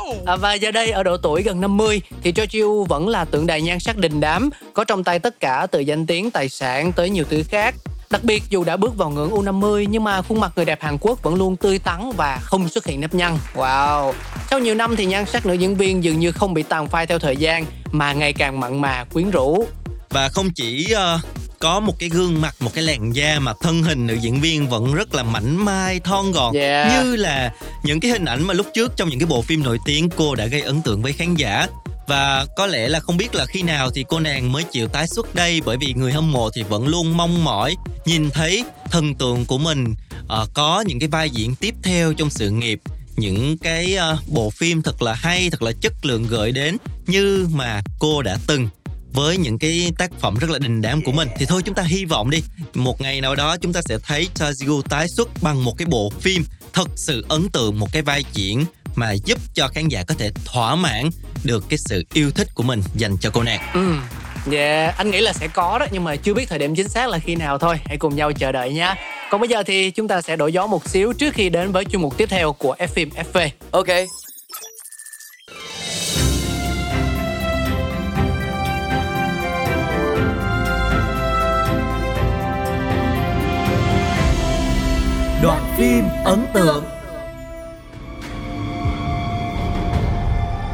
oh, 0.10 0.26
à, 0.26 0.36
và 0.36 0.54
giờ 0.54 0.72
đây 0.72 0.92
ở 0.92 1.04
độ 1.04 1.18
tuổi 1.18 1.44
gần 1.44 1.62
50 1.62 2.02
thì 2.24 2.32
Cho 2.32 2.46
Chiu 2.46 2.84
vẫn 2.84 3.08
là 3.08 3.26
tượng 3.26 3.48
đài 3.48 3.62
nhan 3.62 3.80
sắc 3.80 3.98
đình 3.98 4.20
đám, 4.20 4.50
có 4.74 4.84
trong 4.84 5.04
tay 5.04 5.20
tất 5.20 5.40
cả 5.40 5.68
từ 5.72 5.80
danh 5.80 6.06
tiếng, 6.06 6.32
tài 6.32 6.50
sản 6.50 6.92
tới 6.94 7.10
nhiều 7.10 7.26
thứ 7.30 7.44
khác 7.50 7.76
Đặc 8.14 8.24
biệt 8.24 8.44
dù 8.50 8.64
đã 8.64 8.78
bước 8.78 8.98
vào 8.98 9.10
ngưỡng 9.10 9.32
U50 9.32 9.86
nhưng 9.90 10.04
mà 10.04 10.22
khuôn 10.22 10.40
mặt 10.40 10.52
người 10.56 10.66
đẹp 10.66 10.82
Hàn 10.82 10.98
Quốc 11.02 11.24
vẫn 11.24 11.36
luôn 11.36 11.56
tươi 11.56 11.80
tắn 11.80 12.12
và 12.18 12.40
không 12.42 12.70
xuất 12.70 12.86
hiện 12.86 13.02
nếp 13.02 13.14
nhăn. 13.14 13.38
Wow. 13.56 14.14
Sau 14.50 14.60
nhiều 14.60 14.76
năm 14.76 14.96
thì 14.96 15.06
nhan 15.06 15.26
sắc 15.26 15.46
nữ 15.46 15.54
diễn 15.54 15.76
viên 15.76 16.04
dường 16.04 16.20
như 16.20 16.32
không 16.32 16.54
bị 16.54 16.64
tàn 16.64 16.88
phai 16.88 17.08
theo 17.08 17.20
thời 17.20 17.38
gian 17.38 17.66
mà 17.92 18.14
ngày 18.14 18.34
càng 18.34 18.60
mặn 18.60 18.82
mà 18.82 19.06
quyến 19.14 19.32
rũ. 19.32 19.66
Và 20.10 20.30
không 20.30 20.50
chỉ 20.56 20.94
uh, 20.94 21.22
có 21.64 21.80
một 21.80 22.00
cái 22.00 22.10
gương 22.10 22.42
mặt, 22.42 22.56
một 22.60 22.74
cái 22.74 22.84
làn 22.84 23.16
da 23.16 23.40
mà 23.40 23.54
thân 23.62 23.84
hình 23.84 24.08
nữ 24.08 24.14
diễn 24.22 24.42
viên 24.42 24.70
vẫn 24.70 24.94
rất 24.94 25.16
là 25.16 25.24
mảnh 25.24 25.66
mai, 25.66 26.00
thon 26.00 26.32
gọn. 26.32 26.56
Yeah. 26.56 26.92
như 26.92 27.16
là 27.16 27.54
những 27.84 28.00
cái 28.00 28.12
hình 28.12 28.26
ảnh 28.26 28.44
mà 28.44 28.54
lúc 28.54 28.68
trước 28.74 28.92
trong 28.96 29.10
những 29.10 29.20
cái 29.20 29.28
bộ 29.28 29.42
phim 29.42 29.64
nổi 29.64 29.78
tiếng 29.86 30.10
cô 30.10 30.36
đã 30.36 30.46
gây 30.46 30.62
ấn 30.62 30.82
tượng 30.82 31.02
với 31.02 31.14
khán 31.14 31.36
giả. 31.36 31.68
Và 32.08 32.46
có 32.58 32.68
lẽ 32.68 32.88
là 32.90 33.00
không 33.00 33.18
biết 33.18 33.36
là 33.36 33.46
khi 33.46 33.62
nào 33.62 33.92
thì 33.92 34.06
cô 34.10 34.20
nàng 34.20 34.52
mới 34.52 34.64
chịu 34.64 34.88
tái 34.88 35.08
xuất 35.08 35.36
đây 35.36 35.62
bởi 35.66 35.78
vì 35.78 35.94
người 35.94 36.12
hâm 36.12 36.32
mộ 36.32 36.50
thì 36.50 36.64
vẫn 36.64 36.88
luôn 36.88 37.18
mong 37.18 37.44
mỏi 37.44 37.76
nhìn 38.06 38.30
thấy 38.30 38.64
thần 38.92 39.16
tượng 39.16 39.46
của 39.46 39.58
mình 39.58 39.96
uh, 40.22 40.50
có 40.54 40.84
những 40.88 41.00
cái 41.00 41.10
vai 41.10 41.30
diễn 41.30 41.56
tiếp 41.56 41.76
theo 41.84 42.14
trong 42.14 42.30
sự 42.30 42.50
nghiệp. 42.50 42.80
Những 43.16 43.58
cái 43.58 43.98
uh, 44.14 44.20
bộ 44.28 44.50
phim 44.50 44.82
thật 44.82 45.02
là 45.02 45.14
hay 45.14 45.50
thật 45.50 45.62
là 45.62 45.72
chất 45.82 45.94
lượng 46.02 46.28
gửi 46.30 46.52
đến 46.52 46.78
như 47.08 47.48
mà 47.54 47.82
cô 48.00 48.22
đã 48.22 48.38
từng 48.48 48.68
với 49.14 49.38
những 49.38 49.60
cái 49.60 49.92
tác 49.98 50.12
phẩm 50.20 50.36
rất 50.40 50.50
là 50.50 50.60
đình 50.60 50.82
đám 50.82 51.02
của 51.02 51.12
mình 51.12 51.28
thì 51.38 51.46
thôi 51.46 51.62
chúng 51.66 51.76
ta 51.76 51.84
hy 51.84 52.06
vọng 52.06 52.30
đi 52.30 52.42
một 52.74 53.02
ngày 53.02 53.22
nào 53.22 53.36
đó 53.36 53.58
chúng 53.58 53.74
ta 53.74 53.82
sẽ 53.82 53.98
thấy 54.08 54.28
Chajigu 54.36 54.82
tái 54.82 55.08
xuất 55.08 55.30
bằng 55.42 55.64
một 55.64 55.78
cái 55.78 55.86
bộ 55.86 56.12
phim 56.20 56.44
thật 56.74 56.90
sự 56.96 57.26
ấn 57.30 57.50
tượng 57.50 57.80
một 57.80 57.88
cái 57.94 58.02
vai 58.02 58.24
diễn 58.34 58.66
mà 58.96 59.12
giúp 59.26 59.40
cho 59.54 59.68
khán 59.68 59.88
giả 59.88 60.04
có 60.08 60.16
thể 60.18 60.32
thỏa 60.46 60.76
mãn 60.76 61.10
được 61.44 61.66
cái 61.70 61.78
sự 61.78 62.04
yêu 62.14 62.32
thích 62.32 62.48
của 62.56 62.64
mình 62.64 62.82
dành 62.96 63.18
cho 63.18 63.30
cô 63.34 63.44
nàng. 63.44 63.60
Ừ. 63.74 63.96
Yeah, 64.52 64.98
anh 64.98 65.12
nghĩ 65.12 65.22
là 65.22 65.34
sẽ 65.34 65.48
có 65.48 65.80
đó 65.80 65.86
nhưng 65.92 66.04
mà 66.04 66.16
chưa 66.16 66.34
biết 66.34 66.50
thời 66.50 66.60
điểm 66.60 66.76
chính 66.76 66.88
xác 66.88 67.10
là 67.10 67.20
khi 67.20 67.36
nào 67.36 67.58
thôi. 67.58 67.76
Hãy 67.86 67.98
cùng 67.98 68.16
nhau 68.16 68.32
chờ 68.32 68.52
đợi 68.52 68.74
nha. 68.74 68.96
Còn 69.30 69.42
bây 69.42 69.50
giờ 69.50 69.64
thì 69.64 69.92
chúng 69.92 70.08
ta 70.08 70.22
sẽ 70.22 70.36
đổi 70.36 70.54
gió 70.54 70.68
một 70.68 70.90
xíu 70.90 71.14
trước 71.14 71.34
khi 71.34 71.50
đến 71.50 71.72
với 71.72 71.86
chuyên 71.86 72.02
mục 72.02 72.18
tiếp 72.18 72.30
theo 72.30 72.54
của 72.54 72.76
F 72.80 72.88
phim 72.88 73.10
FV. 73.10 73.50
Ok. 73.72 73.88
Đoạn 85.44 85.62
phim 85.78 86.06
ấn 86.26 86.46
tượng 86.54 86.84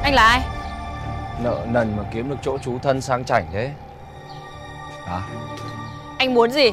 Anh 0.03 0.13
là 0.13 0.23
ai? 0.23 0.41
Nợ 1.43 1.65
nần 1.69 1.97
mà 1.97 2.03
kiếm 2.13 2.29
được 2.29 2.35
chỗ 2.41 2.57
trú 2.57 2.79
thân 2.79 3.01
sang 3.01 3.25
chảnh 3.25 3.45
thế 3.53 3.71
Hả? 5.05 5.21
Anh 6.17 6.33
muốn 6.33 6.51
gì? 6.51 6.71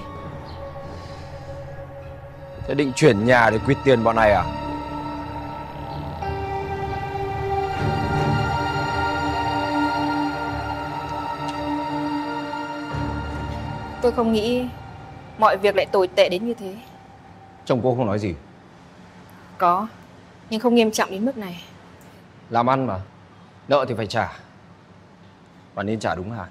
Thế 2.69 2.75
định 2.75 2.93
chuyển 2.97 3.27
nhà 3.27 3.51
để 3.51 3.59
quyệt 3.59 3.79
tiền 3.85 4.05
bọn 4.05 4.17
này 4.17 4.33
à? 4.33 4.45
Tôi 14.03 14.13
không 14.13 14.33
nghĩ 14.33 14.67
mọi 15.39 15.57
việc 15.57 15.77
lại 15.77 15.87
tồi 15.87 16.09
tệ 16.09 16.29
đến 16.29 16.47
như 16.47 16.55
thế. 16.55 16.75
Chồng 17.67 17.81
cô 17.83 17.95
không 17.95 18.07
nói 18.07 18.19
gì. 18.19 18.35
Có, 19.59 19.89
nhưng 20.51 20.61
không 20.61 20.75
nghiêm 20.75 20.91
trọng 20.91 21.11
đến 21.11 21.25
mức 21.25 21.37
này. 21.37 21.65
Làm 22.51 22.71
ăn 22.71 22.87
mà 22.87 23.01
Nợ 23.69 23.85
thì 23.89 23.95
phải 23.95 24.07
trả. 24.07 24.33
Và 25.75 25.83
nên 25.83 26.01
trả 26.01 26.15
đúng 26.15 26.31
hạn. 26.31 26.49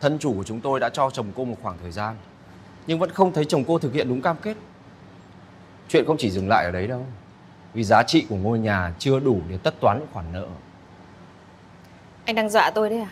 Thân 0.00 0.18
chủ 0.18 0.34
của 0.34 0.44
chúng 0.44 0.60
tôi 0.60 0.80
đã 0.80 0.88
cho 0.88 1.10
chồng 1.10 1.26
cô 1.36 1.44
một 1.44 1.56
khoảng 1.62 1.78
thời 1.82 1.90
gian 1.92 2.16
Nhưng 2.86 2.98
vẫn 2.98 3.10
không 3.10 3.32
thấy 3.32 3.44
chồng 3.44 3.64
cô 3.66 3.78
thực 3.78 3.92
hiện 3.92 4.08
đúng 4.08 4.22
cam 4.22 4.36
kết. 4.42 4.56
Chuyện 5.88 6.04
không 6.06 6.16
chỉ 6.16 6.30
dừng 6.30 6.48
lại 6.48 6.64
ở 6.64 6.70
đấy 6.70 6.86
đâu 6.86 7.06
Vì 7.74 7.84
giá 7.84 8.02
trị 8.02 8.26
của 8.28 8.36
ngôi 8.36 8.58
nhà 8.58 8.94
chưa 8.98 9.20
đủ 9.20 9.40
để 9.48 9.58
tất 9.62 9.74
toán 9.80 9.98
những 9.98 10.08
khoản 10.12 10.32
nợ. 10.32 10.46
Anh 12.24 12.34
đang 12.34 12.50
dọa 12.50 12.70
tôi 12.70 12.90
đấy 12.90 13.00
à? 13.00 13.10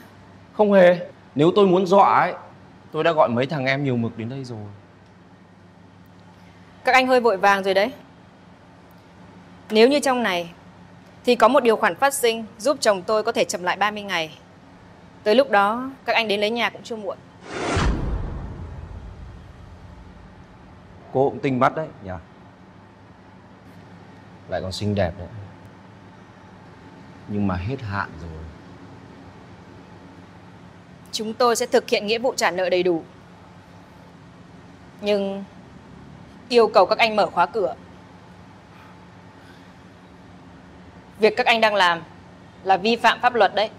Không 0.53 0.73
hề. 0.73 1.11
Nếu 1.35 1.53
tôi 1.57 1.67
muốn 1.67 1.87
dọa 1.87 2.21
ấy 2.21 2.35
Tôi 2.93 3.05
đã 3.05 3.13
gọi 3.13 3.29
mấy 3.29 3.47
thằng 3.47 3.67
em 3.67 3.85
nhiều 3.85 3.97
mực 3.97 4.19
đến 4.19 4.29
đây 4.29 4.45
rồi 4.45 4.59
Các 6.85 6.93
anh 6.93 7.07
hơi 7.07 7.21
vội 7.21 7.37
vàng 7.37 7.65
rồi 7.65 7.75
đấy. 7.75 7.93
Nếu 9.71 9.89
như 9.89 10.01
trong 10.01 10.23
này 10.23 10.53
thì 11.25 11.35
có 11.35 11.49
một 11.49 11.63
điều 11.63 11.77
khoản 11.77 11.95
phát 11.95 12.15
sinh 12.15 12.45
giúp 12.59 12.77
chồng 12.81 13.03
tôi 13.03 13.23
có 13.23 13.33
thể 13.33 13.45
chậm 13.45 13.63
lại 13.63 13.77
30 13.77 14.03
ngày. 14.03 14.39
Tới 15.23 15.35
lúc 15.35 15.51
đó 15.51 15.91
các 16.05 16.17
anh 16.17 16.29
đến 16.29 16.41
lấy 16.41 16.51
nhà 16.51 16.71
cũng 16.71 16.83
chưa 16.83 16.97
muộn. 16.97 17.17
Cô 21.13 21.31
cũng 21.31 21.39
tinh 21.41 21.61
mắt 21.61 21.77
đấy 21.77 21.89
nhỉ 22.05 22.11
Lại 24.49 24.61
còn 24.63 24.73
xinh 24.73 24.95
đẹp 24.95 25.13
đấy 25.19 25.29
Nhưng 27.29 27.47
mà 27.47 27.57
hết 27.57 27.81
hạn 27.81 28.11
rồi 28.21 28.43
Chúng 31.13 31.35
tôi 31.35 31.57
sẽ 31.57 31.67
thực 31.67 31.89
hiện 31.89 32.07
nghĩa 32.07 32.19
vụ 32.19 32.35
trả 32.37 32.51
nợ 32.51 32.71
đầy 32.71 32.83
đủ. 32.83 33.03
Nhưng 35.01 35.45
yêu 36.53 36.67
cầu 36.67 36.87
các 36.87 36.99
anh 36.99 37.17
mở 37.17 37.27
khóa 37.27 37.47
cửa. 37.47 37.75
Việc 41.19 41.37
các 41.37 41.47
anh 41.47 41.61
đang 41.61 41.75
làm 41.75 42.03
là 42.65 42.77
vi 42.77 42.97
phạm 42.97 43.21
pháp 43.21 43.35
luật 43.35 43.55
đấy. 43.55 43.71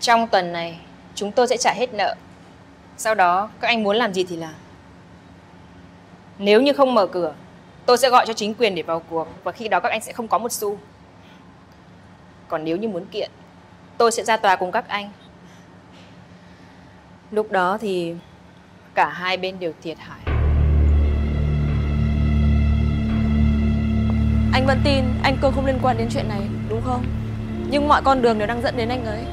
Trong 0.00 0.28
tuần 0.28 0.52
này, 0.52 0.78
chúng 1.14 1.32
tôi 1.32 1.48
sẽ 1.48 1.56
trả 1.56 1.72
hết 1.72 1.94
nợ. 1.94 2.14
Sau 2.96 3.14
đó, 3.14 3.50
các 3.60 3.68
anh 3.68 3.82
muốn 3.82 3.96
làm 3.96 4.14
gì 4.14 4.24
thì 4.24 4.36
làm. 4.36 4.54
Nếu 6.38 6.62
như 6.62 6.72
không 6.72 6.94
mở 6.94 7.06
cửa, 7.06 7.34
tôi 7.86 7.98
sẽ 7.98 8.10
gọi 8.10 8.26
cho 8.26 8.32
chính 8.32 8.54
quyền 8.54 8.74
để 8.74 8.82
vào 8.82 9.00
cuộc 9.00 9.28
và 9.44 9.52
khi 9.52 9.68
đó 9.68 9.80
các 9.80 9.88
anh 9.88 10.00
sẽ 10.00 10.12
không 10.12 10.28
có 10.28 10.38
một 10.38 10.52
xu. 10.52 10.78
Còn 12.48 12.64
nếu 12.64 12.76
như 12.76 12.88
muốn 12.88 13.06
kiện, 13.06 13.30
tôi 13.98 14.12
sẽ 14.12 14.24
ra 14.24 14.36
tòa 14.36 14.56
cùng 14.56 14.72
các 14.72 14.88
anh. 14.88 15.10
Lúc 17.30 17.50
đó 17.50 17.78
thì 17.80 18.14
cả 18.94 19.08
hai 19.08 19.36
bên 19.36 19.58
đều 19.58 19.72
thiệt 19.82 19.98
hại. 19.98 20.35
Anh 24.56 24.66
vẫn 24.66 24.80
tin 24.84 25.04
anh 25.22 25.36
Cương 25.42 25.52
không 25.52 25.66
liên 25.66 25.78
quan 25.82 25.98
đến 25.98 26.08
chuyện 26.10 26.28
này, 26.28 26.40
đúng 26.68 26.82
không? 26.82 27.04
Nhưng 27.70 27.88
mọi 27.88 28.02
con 28.02 28.22
đường 28.22 28.38
đều 28.38 28.48
đang 28.48 28.62
dẫn 28.62 28.76
đến 28.76 28.88
anh 28.88 29.04
ấy. 29.04 29.24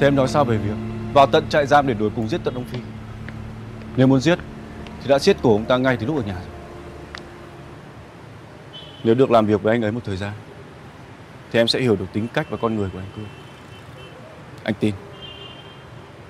Thế 0.00 0.06
em 0.06 0.16
nói 0.16 0.28
sao 0.28 0.44
về 0.44 0.56
việc 0.56 0.74
vào 1.12 1.26
tận 1.26 1.48
trại 1.48 1.66
giam 1.66 1.86
để 1.86 1.94
đuổi 1.94 2.10
cùng 2.16 2.28
giết 2.28 2.40
tận 2.44 2.54
ông 2.54 2.64
Phi? 2.64 2.78
Nếu 3.96 4.06
muốn 4.06 4.20
giết 4.20 4.38
thì 5.02 5.08
đã 5.08 5.18
giết 5.18 5.36
cổ 5.42 5.52
ông 5.52 5.64
ta 5.64 5.76
ngay 5.76 5.96
từ 5.96 6.06
lúc 6.06 6.16
ở 6.16 6.22
nhà 6.22 6.34
rồi. 6.34 6.52
Nếu 9.04 9.14
được 9.14 9.30
làm 9.30 9.46
việc 9.46 9.62
với 9.62 9.74
anh 9.74 9.82
ấy 9.82 9.92
một 9.92 10.00
thời 10.04 10.16
gian 10.16 10.32
thì 11.52 11.60
em 11.60 11.68
sẽ 11.68 11.80
hiểu 11.80 11.96
được 11.96 12.06
tính 12.12 12.28
cách 12.34 12.46
và 12.50 12.56
con 12.56 12.76
người 12.76 12.90
của 12.92 12.98
anh 12.98 13.10
Cương. 13.16 13.28
Anh 14.64 14.74
tin 14.80 14.94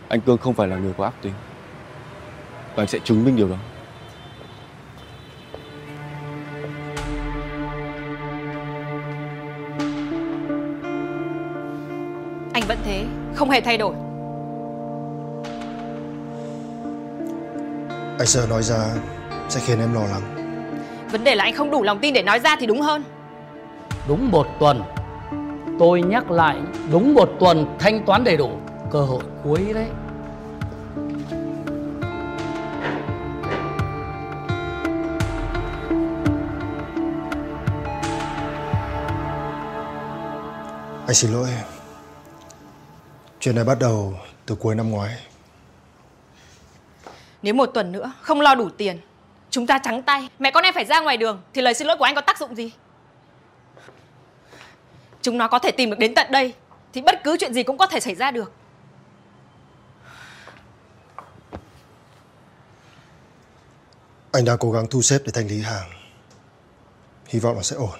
anh 0.08 0.20
Cương 0.20 0.38
không 0.38 0.54
phải 0.54 0.68
là 0.68 0.76
người 0.76 0.92
có 0.96 1.04
ác 1.04 1.14
tính 1.22 1.34
và 2.74 2.82
anh 2.82 2.88
sẽ 2.88 2.98
chứng 3.04 3.24
minh 3.24 3.36
điều 3.36 3.48
đó. 3.48 3.56
Không 13.44 13.50
hề 13.50 13.60
thay 13.60 13.78
đổi. 13.78 13.94
Anh 18.18 18.26
sợ 18.26 18.46
nói 18.50 18.62
ra 18.62 18.76
sẽ 19.48 19.60
khiến 19.60 19.80
em 19.80 19.94
lo 19.94 20.00
lắng. 20.00 20.22
Vấn 21.12 21.24
đề 21.24 21.34
là 21.34 21.44
anh 21.44 21.54
không 21.54 21.70
đủ 21.70 21.82
lòng 21.82 21.98
tin 21.98 22.14
để 22.14 22.22
nói 22.22 22.40
ra 22.40 22.56
thì 22.60 22.66
đúng 22.66 22.80
hơn. 22.80 23.02
Đúng 24.08 24.30
một 24.30 24.46
tuần. 24.60 24.82
Tôi 25.78 26.02
nhắc 26.02 26.30
lại 26.30 26.56
đúng 26.90 27.14
một 27.14 27.30
tuần 27.40 27.76
thanh 27.78 28.06
toán 28.06 28.24
đầy 28.24 28.36
đủ. 28.36 28.50
Cơ 28.90 29.00
hội 29.00 29.22
cuối 29.44 29.72
đấy. 29.74 29.86
Anh 41.06 41.14
xin 41.14 41.32
lỗi 41.32 41.48
Chuyện 43.44 43.54
này 43.54 43.64
bắt 43.64 43.78
đầu 43.78 44.14
từ 44.46 44.54
cuối 44.54 44.74
năm 44.74 44.90
ngoái 44.90 45.18
Nếu 47.42 47.54
một 47.54 47.66
tuần 47.66 47.92
nữa 47.92 48.12
không 48.20 48.40
lo 48.40 48.54
đủ 48.54 48.70
tiền, 48.70 49.00
chúng 49.50 49.66
ta 49.66 49.78
trắng 49.78 50.02
tay, 50.02 50.28
mẹ 50.38 50.50
con 50.50 50.64
em 50.64 50.74
phải 50.74 50.84
ra 50.84 51.00
ngoài 51.00 51.16
đường 51.16 51.42
thì 51.54 51.62
lời 51.62 51.74
xin 51.74 51.86
lỗi 51.86 51.96
của 51.96 52.04
anh 52.04 52.14
có 52.14 52.20
tác 52.20 52.38
dụng 52.38 52.54
gì? 52.54 52.72
Chúng 55.22 55.38
nó 55.38 55.48
có 55.48 55.58
thể 55.58 55.70
tìm 55.70 55.90
được 55.90 55.98
đến 55.98 56.14
tận 56.14 56.26
đây 56.30 56.54
thì 56.92 57.00
bất 57.00 57.24
cứ 57.24 57.36
chuyện 57.40 57.54
gì 57.54 57.62
cũng 57.62 57.78
có 57.78 57.86
thể 57.86 58.00
xảy 58.00 58.14
ra 58.14 58.30
được. 58.30 58.52
Anh 64.32 64.44
đang 64.44 64.58
cố 64.58 64.72
gắng 64.72 64.86
thu 64.90 65.02
xếp 65.02 65.18
để 65.24 65.32
thanh 65.34 65.48
lý 65.48 65.62
hàng 65.62 65.90
Hy 67.26 67.38
vọng 67.38 67.56
là 67.56 67.62
sẽ 67.62 67.76
ổn 67.76 67.98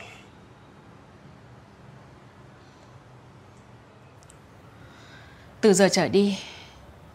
Từ 5.65 5.73
giờ 5.73 5.89
trở 5.93 6.09
đi, 6.09 6.39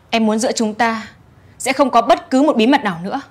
em 0.10 0.26
muốn 0.26 0.40
giữa 0.40 0.52
chúng 0.52 0.74
ta 0.74 1.08
sẽ 1.58 1.74
không 1.74 1.90
có 1.90 2.02
bất 2.02 2.30
cứ 2.30 2.42
một 2.42 2.56
bí 2.56 2.68
mật 2.68 2.84
nào 2.84 3.00
nữa. 3.04 3.22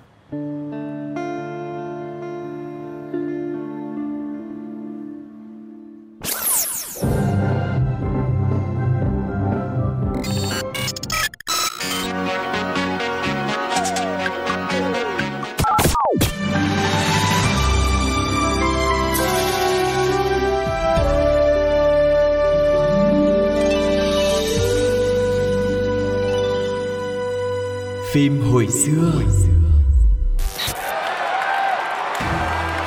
Phim 28.19 28.41
hồi 28.41 28.67
xưa 28.67 29.13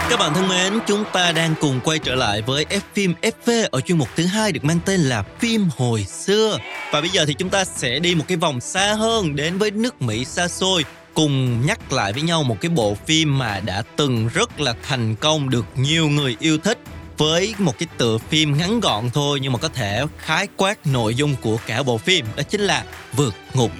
Các 0.10 0.20
bạn 0.20 0.34
thân 0.34 0.50
mến, 0.50 0.74
chúng 0.88 1.04
ta 1.14 1.32
đang 1.32 1.54
cùng 1.62 1.80
quay 1.84 2.00
trở 2.00 2.16
lại 2.16 2.42
với 2.42 2.66
F 2.70 2.80
phim 2.94 3.14
FV 3.22 3.68
ở 3.72 3.82
chuyên 3.82 3.98
mục 3.98 4.08
thứ 4.16 4.26
hai 4.26 4.52
được 4.52 4.64
mang 4.64 4.80
tên 4.86 5.00
là 5.00 5.24
phim 5.40 5.68
hồi 5.78 6.04
xưa. 6.04 6.60
Và 6.92 7.02
bây 7.02 7.10
giờ 7.10 7.26
thì 7.26 7.34
chúng 7.34 7.50
ta 7.50 7.66
sẽ 7.66 8.00
đi 8.00 8.16
một 8.16 8.24
cái 8.28 8.38
vòng 8.38 8.62
xa 8.62 8.94
hơn 8.94 9.36
đến 9.36 9.58
với 9.58 9.72
nước 9.72 10.02
Mỹ 10.02 10.26
xa 10.26 10.48
xôi 10.48 10.86
cùng 11.14 11.66
nhắc 11.66 11.94
lại 11.94 12.14
với 12.14 12.22
nhau 12.22 12.44
một 12.44 12.62
cái 12.62 12.70
bộ 12.70 12.96
phim 13.06 13.38
mà 13.38 13.60
đã 13.60 13.84
từng 13.96 14.30
rất 14.34 14.60
là 14.60 14.76
thành 14.84 15.16
công 15.16 15.50
được 15.50 15.66
nhiều 15.76 16.10
người 16.10 16.36
yêu 16.40 16.58
thích 16.58 16.78
với 17.18 17.56
một 17.58 17.80
cái 17.80 17.88
tựa 17.98 18.18
phim 18.18 18.58
ngắn 18.58 18.80
gọn 18.80 19.10
thôi 19.14 19.40
nhưng 19.42 19.54
mà 19.54 19.60
có 19.60 19.68
thể 19.68 20.04
khái 20.18 20.48
quát 20.58 20.88
nội 20.88 21.16
dung 21.16 21.36
của 21.42 21.58
cả 21.68 21.84
bộ 21.84 21.98
phim 21.98 22.26
đó 22.36 22.44
chính 22.44 22.62
là 22.62 22.84
vượt 23.14 23.34
ngục. 23.54 23.72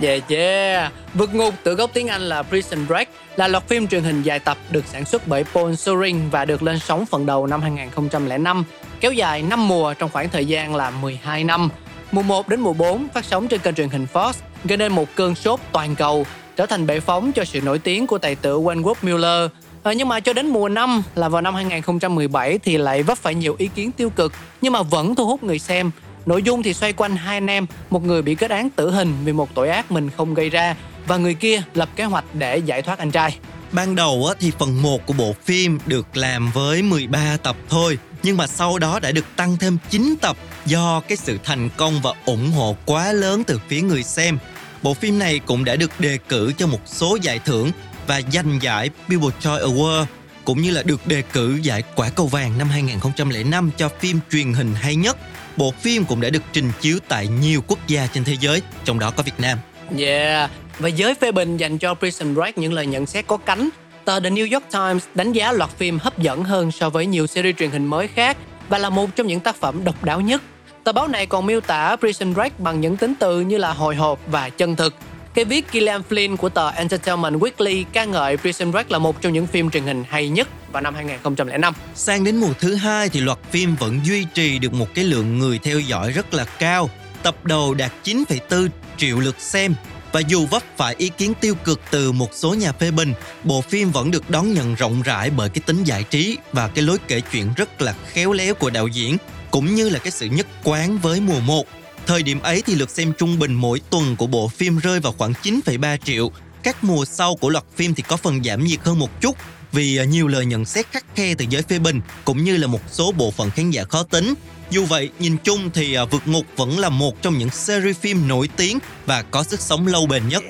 Yeah. 0.00 0.28
Yeah 0.28 0.92
Vượt 1.14 1.34
ngục 1.34 1.54
từ 1.62 1.74
gốc 1.74 1.90
tiếng 1.94 2.08
Anh 2.08 2.22
là 2.22 2.42
Prison 2.42 2.86
Break 2.86 3.08
là 3.36 3.48
loạt 3.48 3.68
phim 3.68 3.88
truyền 3.88 4.02
hình 4.02 4.22
dài 4.22 4.38
tập 4.38 4.58
được 4.70 4.84
sản 4.86 5.04
xuất 5.04 5.26
bởi 5.26 5.44
Paul 5.44 5.74
Soring 5.74 6.30
và 6.30 6.44
được 6.44 6.62
lên 6.62 6.78
sóng 6.78 7.06
phần 7.06 7.26
đầu 7.26 7.46
năm 7.46 7.62
2005 7.62 8.64
kéo 9.00 9.12
dài 9.12 9.42
5 9.42 9.68
mùa 9.68 9.94
trong 9.94 10.10
khoảng 10.10 10.28
thời 10.28 10.46
gian 10.46 10.74
là 10.74 10.90
12 10.90 11.44
năm. 11.44 11.68
Mùa 12.12 12.22
1 12.22 12.48
đến 12.48 12.60
mùa 12.60 12.72
4 12.72 13.08
phát 13.14 13.24
sóng 13.24 13.48
trên 13.48 13.60
kênh 13.60 13.74
truyền 13.74 13.88
hình 13.88 14.06
Fox 14.12 14.32
gây 14.64 14.76
nên 14.76 14.92
một 14.92 15.08
cơn 15.14 15.34
sốt 15.34 15.60
toàn 15.72 15.94
cầu 15.94 16.26
trở 16.56 16.66
thành 16.66 16.86
bệ 16.86 17.00
phóng 17.00 17.32
cho 17.32 17.44
sự 17.44 17.60
nổi 17.60 17.78
tiếng 17.78 18.06
của 18.06 18.18
tài 18.18 18.34
tử 18.34 18.60
Wentworth 18.60 18.94
Miller 19.02 19.50
Ờ, 19.82 19.92
nhưng 19.92 20.08
mà 20.08 20.20
cho 20.20 20.32
đến 20.32 20.46
mùa 20.46 20.68
5 20.68 21.02
là 21.14 21.28
vào 21.28 21.42
năm 21.42 21.54
2017 21.54 22.58
thì 22.58 22.78
lại 22.78 23.02
vấp 23.02 23.18
phải 23.18 23.34
nhiều 23.34 23.54
ý 23.58 23.68
kiến 23.74 23.92
tiêu 23.92 24.10
cực 24.10 24.32
nhưng 24.60 24.72
mà 24.72 24.82
vẫn 24.82 25.14
thu 25.14 25.26
hút 25.26 25.42
người 25.42 25.58
xem. 25.58 25.90
Nội 26.26 26.42
dung 26.42 26.62
thì 26.62 26.74
xoay 26.74 26.92
quanh 26.92 27.16
hai 27.16 27.36
anh 27.36 27.46
em, 27.46 27.66
một 27.90 28.04
người 28.04 28.22
bị 28.22 28.34
kết 28.34 28.50
án 28.50 28.70
tử 28.70 28.90
hình 28.90 29.14
vì 29.24 29.32
một 29.32 29.54
tội 29.54 29.68
ác 29.68 29.90
mình 29.90 30.10
không 30.16 30.34
gây 30.34 30.50
ra 30.50 30.76
và 31.06 31.16
người 31.16 31.34
kia 31.34 31.62
lập 31.74 31.88
kế 31.96 32.04
hoạch 32.04 32.24
để 32.34 32.58
giải 32.58 32.82
thoát 32.82 32.98
anh 32.98 33.10
trai. 33.10 33.38
Ban 33.72 33.94
đầu 33.94 34.28
thì 34.40 34.52
phần 34.58 34.82
1 34.82 35.06
của 35.06 35.12
bộ 35.12 35.34
phim 35.44 35.78
được 35.86 36.16
làm 36.16 36.50
với 36.54 36.82
13 36.82 37.36
tập 37.42 37.56
thôi 37.68 37.98
nhưng 38.22 38.36
mà 38.36 38.46
sau 38.46 38.78
đó 38.78 39.00
đã 39.00 39.12
được 39.12 39.24
tăng 39.36 39.56
thêm 39.56 39.78
9 39.90 40.14
tập 40.20 40.36
do 40.66 41.00
cái 41.08 41.16
sự 41.16 41.38
thành 41.44 41.68
công 41.76 42.00
và 42.02 42.10
ủng 42.24 42.50
hộ 42.50 42.76
quá 42.86 43.12
lớn 43.12 43.44
từ 43.46 43.60
phía 43.68 43.80
người 43.80 44.02
xem. 44.02 44.38
Bộ 44.82 44.94
phim 44.94 45.18
này 45.18 45.38
cũng 45.38 45.64
đã 45.64 45.76
được 45.76 45.90
đề 46.00 46.18
cử 46.28 46.52
cho 46.58 46.66
một 46.66 46.80
số 46.86 47.18
giải 47.22 47.38
thưởng 47.38 47.70
và 48.06 48.20
giành 48.32 48.58
giải 48.62 48.90
People's 49.08 49.30
Choice 49.40 49.64
Award 49.64 50.04
cũng 50.44 50.62
như 50.62 50.70
là 50.70 50.82
được 50.82 51.06
đề 51.06 51.22
cử 51.22 51.60
giải 51.62 51.82
Quả 51.94 52.08
cầu 52.08 52.26
vàng 52.26 52.58
năm 52.58 52.68
2005 52.68 53.70
cho 53.76 53.88
phim 53.88 54.20
truyền 54.30 54.52
hình 54.52 54.74
hay 54.74 54.96
nhất. 54.96 55.18
Bộ 55.56 55.72
phim 55.80 56.04
cũng 56.04 56.20
đã 56.20 56.30
được 56.30 56.42
trình 56.52 56.72
chiếu 56.80 56.98
tại 57.08 57.28
nhiều 57.28 57.60
quốc 57.66 57.78
gia 57.88 58.06
trên 58.06 58.24
thế 58.24 58.36
giới, 58.40 58.62
trong 58.84 58.98
đó 58.98 59.10
có 59.10 59.22
Việt 59.22 59.40
Nam. 59.40 59.58
Yeah, 59.98 60.50
và 60.78 60.88
giới 60.88 61.14
phê 61.14 61.32
bình 61.32 61.56
dành 61.56 61.78
cho 61.78 61.94
Prison 61.94 62.34
Break 62.34 62.58
những 62.58 62.72
lời 62.72 62.86
nhận 62.86 63.06
xét 63.06 63.26
có 63.26 63.36
cánh. 63.36 63.68
Tờ 64.04 64.20
The 64.20 64.30
New 64.30 64.52
York 64.52 64.64
Times 64.72 65.04
đánh 65.14 65.32
giá 65.32 65.52
loạt 65.52 65.70
phim 65.70 65.98
hấp 65.98 66.18
dẫn 66.18 66.44
hơn 66.44 66.72
so 66.72 66.90
với 66.90 67.06
nhiều 67.06 67.26
series 67.26 67.56
truyền 67.56 67.70
hình 67.70 67.86
mới 67.86 68.08
khác 68.08 68.36
và 68.68 68.78
là 68.78 68.90
một 68.90 69.16
trong 69.16 69.26
những 69.26 69.40
tác 69.40 69.56
phẩm 69.56 69.84
độc 69.84 70.04
đáo 70.04 70.20
nhất. 70.20 70.42
Tờ 70.84 70.92
báo 70.92 71.08
này 71.08 71.26
còn 71.26 71.46
miêu 71.46 71.60
tả 71.60 71.96
Prison 71.96 72.34
Break 72.34 72.60
bằng 72.60 72.80
những 72.80 72.96
tính 72.96 73.14
từ 73.18 73.40
như 73.40 73.58
là 73.58 73.72
hồi 73.72 73.96
hộp 73.96 74.20
và 74.26 74.48
chân 74.48 74.76
thực. 74.76 74.94
Cái 75.34 75.44
viết 75.44 75.66
Gillian 75.72 76.02
Flynn 76.08 76.36
của 76.36 76.48
tờ 76.48 76.70
Entertainment 76.70 77.34
Weekly 77.34 77.84
ca 77.92 78.04
ngợi 78.04 78.36
Prison 78.36 78.70
Break 78.70 78.90
là 78.90 78.98
một 78.98 79.22
trong 79.22 79.32
những 79.32 79.46
phim 79.46 79.70
truyền 79.70 79.82
hình 79.82 80.04
hay 80.08 80.28
nhất 80.28 80.48
vào 80.72 80.82
năm 80.82 80.94
2005. 80.94 81.74
Sang 81.94 82.24
đến 82.24 82.36
mùa 82.36 82.52
thứ 82.60 82.74
hai 82.74 83.08
thì 83.08 83.20
loạt 83.20 83.38
phim 83.50 83.76
vẫn 83.76 84.00
duy 84.04 84.24
trì 84.34 84.58
được 84.58 84.72
một 84.72 84.86
cái 84.94 85.04
lượng 85.04 85.38
người 85.38 85.58
theo 85.58 85.80
dõi 85.80 86.12
rất 86.12 86.34
là 86.34 86.44
cao. 86.44 86.90
Tập 87.22 87.44
đầu 87.44 87.74
đạt 87.74 87.92
9,4 88.04 88.68
triệu 88.96 89.20
lượt 89.20 89.36
xem 89.38 89.74
và 90.12 90.20
dù 90.20 90.46
vấp 90.46 90.62
phải 90.76 90.94
ý 90.98 91.08
kiến 91.08 91.32
tiêu 91.40 91.54
cực 91.64 91.80
từ 91.90 92.12
một 92.12 92.34
số 92.34 92.54
nhà 92.54 92.72
phê 92.72 92.90
bình, 92.90 93.12
bộ 93.44 93.60
phim 93.60 93.90
vẫn 93.90 94.10
được 94.10 94.30
đón 94.30 94.54
nhận 94.54 94.74
rộng 94.74 95.02
rãi 95.02 95.30
bởi 95.30 95.48
cái 95.48 95.62
tính 95.66 95.84
giải 95.84 96.02
trí 96.02 96.38
và 96.52 96.68
cái 96.68 96.84
lối 96.84 96.98
kể 97.08 97.20
chuyện 97.32 97.48
rất 97.56 97.82
là 97.82 97.94
khéo 98.06 98.32
léo 98.32 98.54
của 98.54 98.70
đạo 98.70 98.88
diễn, 98.88 99.16
cũng 99.50 99.74
như 99.74 99.88
là 99.88 99.98
cái 99.98 100.10
sự 100.10 100.26
nhất 100.26 100.46
quán 100.64 100.98
với 100.98 101.20
mùa 101.20 101.40
1. 101.40 101.66
Thời 102.06 102.22
điểm 102.22 102.40
ấy 102.40 102.62
thì 102.66 102.74
lượt 102.74 102.90
xem 102.90 103.12
trung 103.18 103.38
bình 103.38 103.54
mỗi 103.54 103.80
tuần 103.90 104.16
của 104.16 104.26
bộ 104.26 104.48
phim 104.48 104.78
rơi 104.78 105.00
vào 105.00 105.14
khoảng 105.18 105.32
9,3 105.42 105.96
triệu. 106.04 106.30
Các 106.62 106.84
mùa 106.84 107.04
sau 107.04 107.36
của 107.36 107.48
loạt 107.48 107.64
phim 107.76 107.94
thì 107.94 108.02
có 108.08 108.16
phần 108.16 108.44
giảm 108.44 108.64
nhiệt 108.64 108.80
hơn 108.80 108.98
một 108.98 109.20
chút 109.20 109.36
vì 109.72 109.96
à, 109.96 110.04
nhiều 110.04 110.28
lời 110.28 110.46
nhận 110.46 110.64
xét 110.64 110.86
khắc 110.90 111.04
khe 111.14 111.34
từ 111.34 111.44
giới 111.48 111.62
phê 111.62 111.78
bình 111.78 112.00
cũng 112.24 112.44
như 112.44 112.56
là 112.56 112.66
một 112.66 112.80
số 112.90 113.12
bộ 113.12 113.30
phận 113.30 113.50
khán 113.50 113.70
giả 113.70 113.84
khó 113.84 114.02
tính. 114.02 114.34
Dù 114.70 114.84
vậy, 114.84 115.10
nhìn 115.18 115.36
chung 115.44 115.70
thì 115.74 115.94
à, 115.94 116.04
Vượt 116.04 116.28
Ngục 116.28 116.46
vẫn 116.56 116.78
là 116.78 116.88
một 116.88 117.22
trong 117.22 117.38
những 117.38 117.50
series 117.50 117.96
phim 117.96 118.28
nổi 118.28 118.48
tiếng 118.56 118.78
và 119.06 119.22
có 119.22 119.42
sức 119.42 119.60
sống 119.60 119.86
lâu 119.86 120.06
bền 120.06 120.28
nhất. 120.28 120.42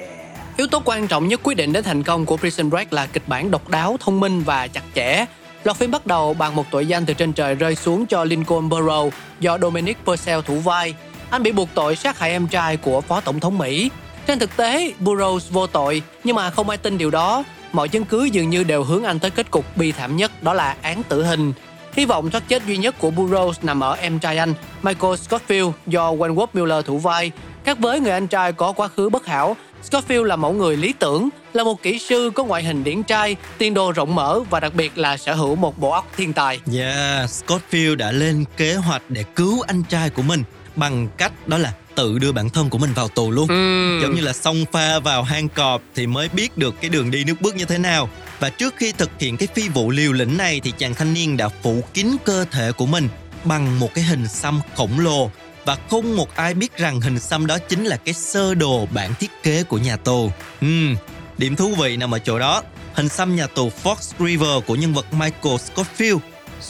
Yếu 0.57 0.67
tố 0.67 0.83
quan 0.85 1.07
trọng 1.07 1.29
nhất 1.29 1.41
quyết 1.43 1.55
định 1.55 1.73
đến 1.73 1.85
thành 1.85 2.03
công 2.03 2.27
của 2.27 2.37
Prison 2.37 2.71
Break 2.71 2.93
là 2.93 3.07
kịch 3.07 3.29
bản 3.29 3.51
độc 3.51 3.69
đáo, 3.69 3.97
thông 4.01 4.21
minh 4.21 4.43
và 4.43 4.67
chặt 4.67 4.83
chẽ. 4.95 5.25
Loạt 5.65 5.77
phim 5.77 5.91
bắt 5.91 6.07
đầu 6.07 6.35
bằng 6.35 6.57
một 6.57 6.67
tội 6.71 6.87
danh 6.87 7.07
từ 7.07 7.15
trên 7.15 7.33
trời 7.33 7.55
rơi 7.55 7.75
xuống 7.75 8.07
cho 8.07 8.25
Lincoln 8.25 8.69
Burrow 8.69 9.11
do 9.41 9.59
Dominic 9.59 9.99
Purcell 10.05 10.41
thủ 10.47 10.59
vai. 10.59 10.95
Anh 11.31 11.43
bị 11.43 11.53
buộc 11.53 11.69
tội 11.75 11.97
sát 11.97 12.19
hại 12.19 12.31
em 12.31 12.47
trai 12.47 12.77
của 12.77 13.01
Phó 13.01 13.21
Tổng 13.21 13.41
thống 13.41 13.59
Mỹ. 13.59 13.91
Trên 14.27 14.39
thực 14.39 14.57
tế, 14.57 14.93
Burrows 15.01 15.41
vô 15.51 15.67
tội, 15.67 16.03
nhưng 16.25 16.37
mà 16.37 16.51
không 16.51 16.69
ai 16.69 16.79
tin 16.79 16.99
điều 16.99 17.11
đó. 17.11 17.45
Mọi 17.73 17.89
chứng 17.89 18.05
cứ 18.05 18.25
dường 18.25 18.51
như 18.51 18.65
đều 18.65 18.85
hướng 18.85 19.05
anh 19.05 19.19
tới 19.19 19.31
kết 19.31 19.51
cục 19.51 19.77
bi 19.77 19.93
thảm 19.93 20.17
nhất, 20.17 20.43
đó 20.43 20.55
là 20.55 20.77
án 20.83 21.03
tử 21.03 21.25
hình. 21.25 21.53
Hy 21.93 22.05
vọng 22.05 22.31
thoát 22.31 22.49
chết 22.49 22.67
duy 22.67 22.77
nhất 22.77 22.95
của 22.99 23.11
Burroughs 23.11 23.59
nằm 23.63 23.81
ở 23.83 23.93
em 23.93 24.19
trai 24.19 24.37
anh, 24.37 24.55
Michael 24.83 25.15
Scofield 25.15 25.73
do 25.87 26.13
Wentworth 26.13 26.47
Miller 26.53 26.85
thủ 26.85 26.99
vai. 26.99 27.31
Khác 27.65 27.79
với 27.79 28.01
người 28.01 28.13
anh 28.13 28.27
trai 28.27 28.53
có 28.53 28.73
quá 28.73 28.89
khứ 28.89 29.09
bất 29.09 29.27
hảo, 29.27 29.57
Scofield 29.91 30.25
là 30.25 30.37
mẫu 30.37 30.53
người 30.53 30.77
lý 30.77 30.93
tưởng, 30.93 31.29
là 31.53 31.65
một 31.65 31.83
kỹ 31.83 31.99
sư 31.99 32.31
có 32.35 32.45
ngoại 32.45 32.63
hình 32.63 32.85
điển 32.85 33.03
trai, 33.03 33.37
tiền 33.59 33.75
đồ 33.75 33.93
rộng 33.93 34.15
mở 34.15 34.41
và 34.51 34.61
đặc 34.61 34.75
biệt 34.75 34.99
là 34.99 35.17
sở 35.17 35.35
hữu 35.35 35.57
một 35.57 35.79
bộ 35.79 35.91
óc 35.91 36.07
thiên 36.17 36.33
tài. 36.33 36.61
Dạ, 36.67 36.85
yeah, 36.85 37.31
Scottfield 37.31 37.97
đã 37.97 38.13
lên 38.13 38.45
kế 38.57 38.75
hoạch 38.75 39.03
để 39.09 39.25
cứu 39.37 39.61
anh 39.67 39.83
trai 39.83 40.11
của 40.11 40.23
mình 40.23 40.45
bằng 40.77 41.09
cách 41.17 41.49
đó 41.49 41.59
là 41.59 41.73
tự 41.95 42.19
đưa 42.19 42.33
bản 42.33 42.51
thân 42.51 42.71
của 42.71 42.79
mình 42.79 42.93
vào 42.93 43.09
tù 43.09 43.31
luôn. 43.31 43.49
Ừ. 43.49 43.99
Giống 44.03 44.15
như 44.15 44.21
là 44.21 44.33
xông 44.33 44.65
pha 44.73 44.99
vào 44.99 45.23
hang 45.23 45.49
cọp 45.49 45.83
thì 45.95 46.07
mới 46.07 46.29
biết 46.29 46.59
được 46.59 46.75
cái 46.81 46.91
đường 46.91 47.11
đi 47.11 47.25
nước 47.25 47.41
bước 47.41 47.57
như 47.57 47.65
thế 47.65 47.79
nào. 47.79 48.09
Và 48.41 48.51
trước 48.51 48.75
khi 48.77 48.93
thực 48.93 49.11
hiện 49.19 49.37
cái 49.37 49.49
phi 49.55 49.69
vụ 49.69 49.91
liều 49.91 50.13
lĩnh 50.13 50.37
này 50.37 50.61
thì 50.65 50.73
chàng 50.79 50.95
thanh 50.95 51.15
niên 51.15 51.37
đã 51.37 51.49
phủ 51.49 51.85
kín 51.95 52.07
cơ 52.25 52.45
thể 52.51 52.73
của 52.73 52.87
mình 52.87 53.09
bằng 53.45 53.79
một 53.79 53.95
cái 53.95 54.05
hình 54.05 54.29
xăm 54.29 54.61
khổng 54.77 55.01
lồ 55.01 55.31
và 55.65 55.77
không 55.91 56.17
một 56.17 56.37
ai 56.37 56.55
biết 56.55 56.77
rằng 56.77 57.01
hình 57.01 57.19
xăm 57.19 57.47
đó 57.47 57.59
chính 57.69 57.85
là 57.85 57.97
cái 57.97 58.15
sơ 58.15 58.55
đồ 58.55 58.87
bản 58.95 59.15
thiết 59.21 59.31
kế 59.43 59.63
của 59.63 59.79
nhà 59.79 59.97
tù. 59.97 60.33
Ừm, 60.61 60.97
điểm 61.39 61.57
thú 61.57 61.75
vị 61.75 61.97
nằm 61.97 62.15
ở 62.15 62.19
chỗ 62.19 62.39
đó. 62.39 62.63
Hình 62.95 63.09
xăm 63.09 63.37
nhà 63.37 63.47
tù 63.47 63.71
Fox 63.83 63.97
River 64.19 64.65
của 64.67 64.75
nhân 64.75 64.95
vật 64.95 65.13
Michael 65.13 65.57
Scofield 65.57 66.19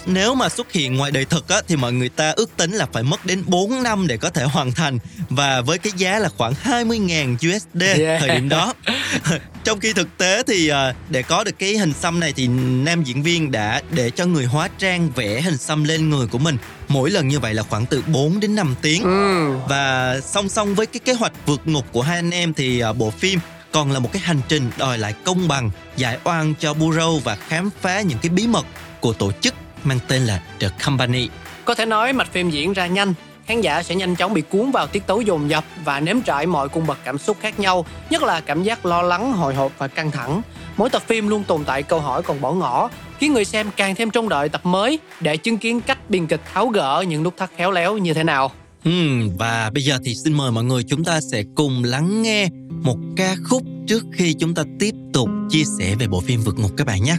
nếu 0.07 0.35
mà 0.35 0.49
xuất 0.49 0.73
hiện 0.73 0.97
ngoài 0.97 1.11
đời 1.11 1.25
thực 1.25 1.49
á, 1.49 1.63
thì 1.69 1.77
mọi 1.77 1.93
người 1.93 2.09
ta 2.09 2.31
ước 2.31 2.57
tính 2.57 2.73
là 2.73 2.87
phải 2.93 3.03
mất 3.03 3.27
đến 3.27 3.43
4 3.47 3.83
năm 3.83 4.07
để 4.07 4.17
có 4.17 4.31
thể 4.31 4.45
hoàn 4.45 4.73
thành 4.73 4.99
và 5.31 5.61
với 5.61 5.79
cái 5.79 5.93
giá 5.97 6.19
là 6.19 6.29
khoảng 6.29 6.53
20.000 6.65 7.35
USD 7.35 7.83
Yeah. 8.01 8.21
thời 8.21 8.29
điểm 8.29 8.49
đó. 8.49 8.75
Trong 9.65 9.81
khi 9.81 9.93
thực 9.93 10.09
tế 10.19 10.43
thì 10.47 10.69
à, 10.69 10.95
để 11.09 11.23
có 11.23 11.45
được 11.45 11.59
cái 11.59 11.79
hình 11.79 11.93
xăm 11.93 12.21
này 12.21 12.33
thì 12.33 12.49
nam 12.85 13.05
diễn 13.05 13.23
viên 13.23 13.51
đã 13.51 13.83
để 13.91 14.11
cho 14.11 14.27
người 14.27 14.45
hóa 14.45 14.69
trang 14.79 15.11
vẽ 15.11 15.41
hình 15.41 15.57
xăm 15.57 15.85
lên 15.85 16.11
người 16.11 16.27
của 16.27 16.39
mình. 16.39 16.57
Mỗi 16.89 17.11
lần 17.11 17.29
như 17.29 17.41
vậy 17.41 17.55
là 17.55 17.63
khoảng 17.63 17.87
từ 17.87 18.03
4 18.07 18.41
đến 18.41 18.55
5 18.55 18.75
tiếng. 18.83 19.03
Ừ. 19.03 19.53
Và 19.69 20.17
song 20.25 20.49
song 20.49 20.75
với 20.75 20.87
cái 20.87 21.01
kế 21.05 21.13
hoạch 21.13 21.33
vượt 21.47 21.61
ngục 21.65 21.85
của 21.93 22.03
hai 22.03 22.17
anh 22.17 22.31
em 22.31 22.55
thì 22.55 22.81
à, 22.81 22.93
bộ 22.93 23.11
phim 23.11 23.41
còn 23.73 23.93
là 23.93 23.99
một 23.99 24.13
cái 24.13 24.23
hành 24.23 24.41
trình 24.49 24.71
đòi 24.79 24.99
lại 24.99 25.15
công 25.25 25.49
bằng, 25.49 25.71
giải 25.97 26.19
oan 26.25 26.55
cho 26.61 26.73
Burrow 26.73 27.19
và 27.19 27.37
khám 27.37 27.71
phá 27.81 28.01
những 28.01 28.19
cái 28.19 28.31
bí 28.31 28.47
mật 28.47 28.67
của 29.01 29.13
tổ 29.13 29.33
chức 29.33 29.55
mang 29.85 29.99
tên 30.09 30.23
là 30.23 30.43
The 30.61 30.69
Company. 30.85 31.29
Có 31.65 31.75
thể 31.75 31.87
nói 31.87 32.13
mạch 32.13 32.33
phim 32.33 32.51
diễn 32.51 32.73
ra 32.73 32.87
nhanh, 32.87 33.15
khán 33.47 33.61
giả 33.61 33.83
sẽ 33.83 33.95
nhanh 33.95 34.17
chóng 34.17 34.35
bị 34.35 34.43
cuốn 34.43 34.71
vào 34.71 34.87
tiết 34.87 35.07
tấu 35.07 35.21
dồn 35.21 35.51
dập 35.51 35.65
và 35.85 36.01
nếm 36.01 36.21
trải 36.21 36.47
mọi 36.47 36.69
cung 36.69 36.87
bậc 36.87 36.99
cảm 37.05 37.19
xúc 37.19 37.37
khác 37.41 37.61
nhau, 37.61 37.87
nhất 38.11 38.23
là 38.23 38.41
cảm 38.41 38.63
giác 38.63 38.87
lo 38.87 39.03
lắng, 39.03 39.33
hồi 39.33 39.55
hộp 39.55 39.73
và 39.79 39.89
căng 39.89 40.11
thẳng. 40.11 40.43
Mỗi 40.77 40.91
tập 40.91 41.03
phim 41.07 41.29
luôn 41.29 41.45
tồn 41.45 41.65
tại 41.65 41.83
câu 41.83 42.01
hỏi 42.01 42.23
còn 42.23 42.41
bỏ 42.41 42.53
ngỏ, 42.53 42.91
khiến 43.19 43.33
người 43.33 43.45
xem 43.45 43.71
càng 43.77 43.95
thêm 43.95 44.11
trông 44.11 44.29
đợi 44.29 44.49
tập 44.49 44.67
mới 44.67 44.99
để 45.21 45.37
chứng 45.37 45.59
kiến 45.59 45.81
cách 45.81 46.11
biên 46.11 46.27
kịch 46.27 46.41
tháo 46.53 46.69
gỡ 46.69 47.05
những 47.09 47.23
nút 47.23 47.37
thắt 47.37 47.51
khéo 47.57 47.71
léo 47.71 47.99
như 47.99 48.15
thế 48.15 48.25
nào. 48.25 48.51
Hmm, 48.85 49.37
và 49.39 49.71
bây 49.75 49.83
giờ 49.83 49.99
thì 50.05 50.15
xin 50.25 50.33
mời 50.33 50.51
mọi 50.51 50.65
người 50.65 50.83
chúng 50.83 51.05
ta 51.05 51.21
sẽ 51.33 51.43
cùng 51.55 51.85
lắng 51.85 52.23
nghe 52.23 52.49
một 52.83 52.97
ca 53.17 53.35
khúc 53.45 53.63
trước 53.89 54.05
khi 54.13 54.35
chúng 54.35 54.55
ta 54.55 54.63
tiếp 54.79 54.95
tục 55.13 55.29
chia 55.51 55.65
sẻ 55.79 55.95
về 55.99 56.07
bộ 56.07 56.21
phim 56.21 56.41
vượt 56.41 56.59
ngục 56.59 56.71
các 56.77 56.87
bạn 56.87 57.05
nhé. 57.05 57.17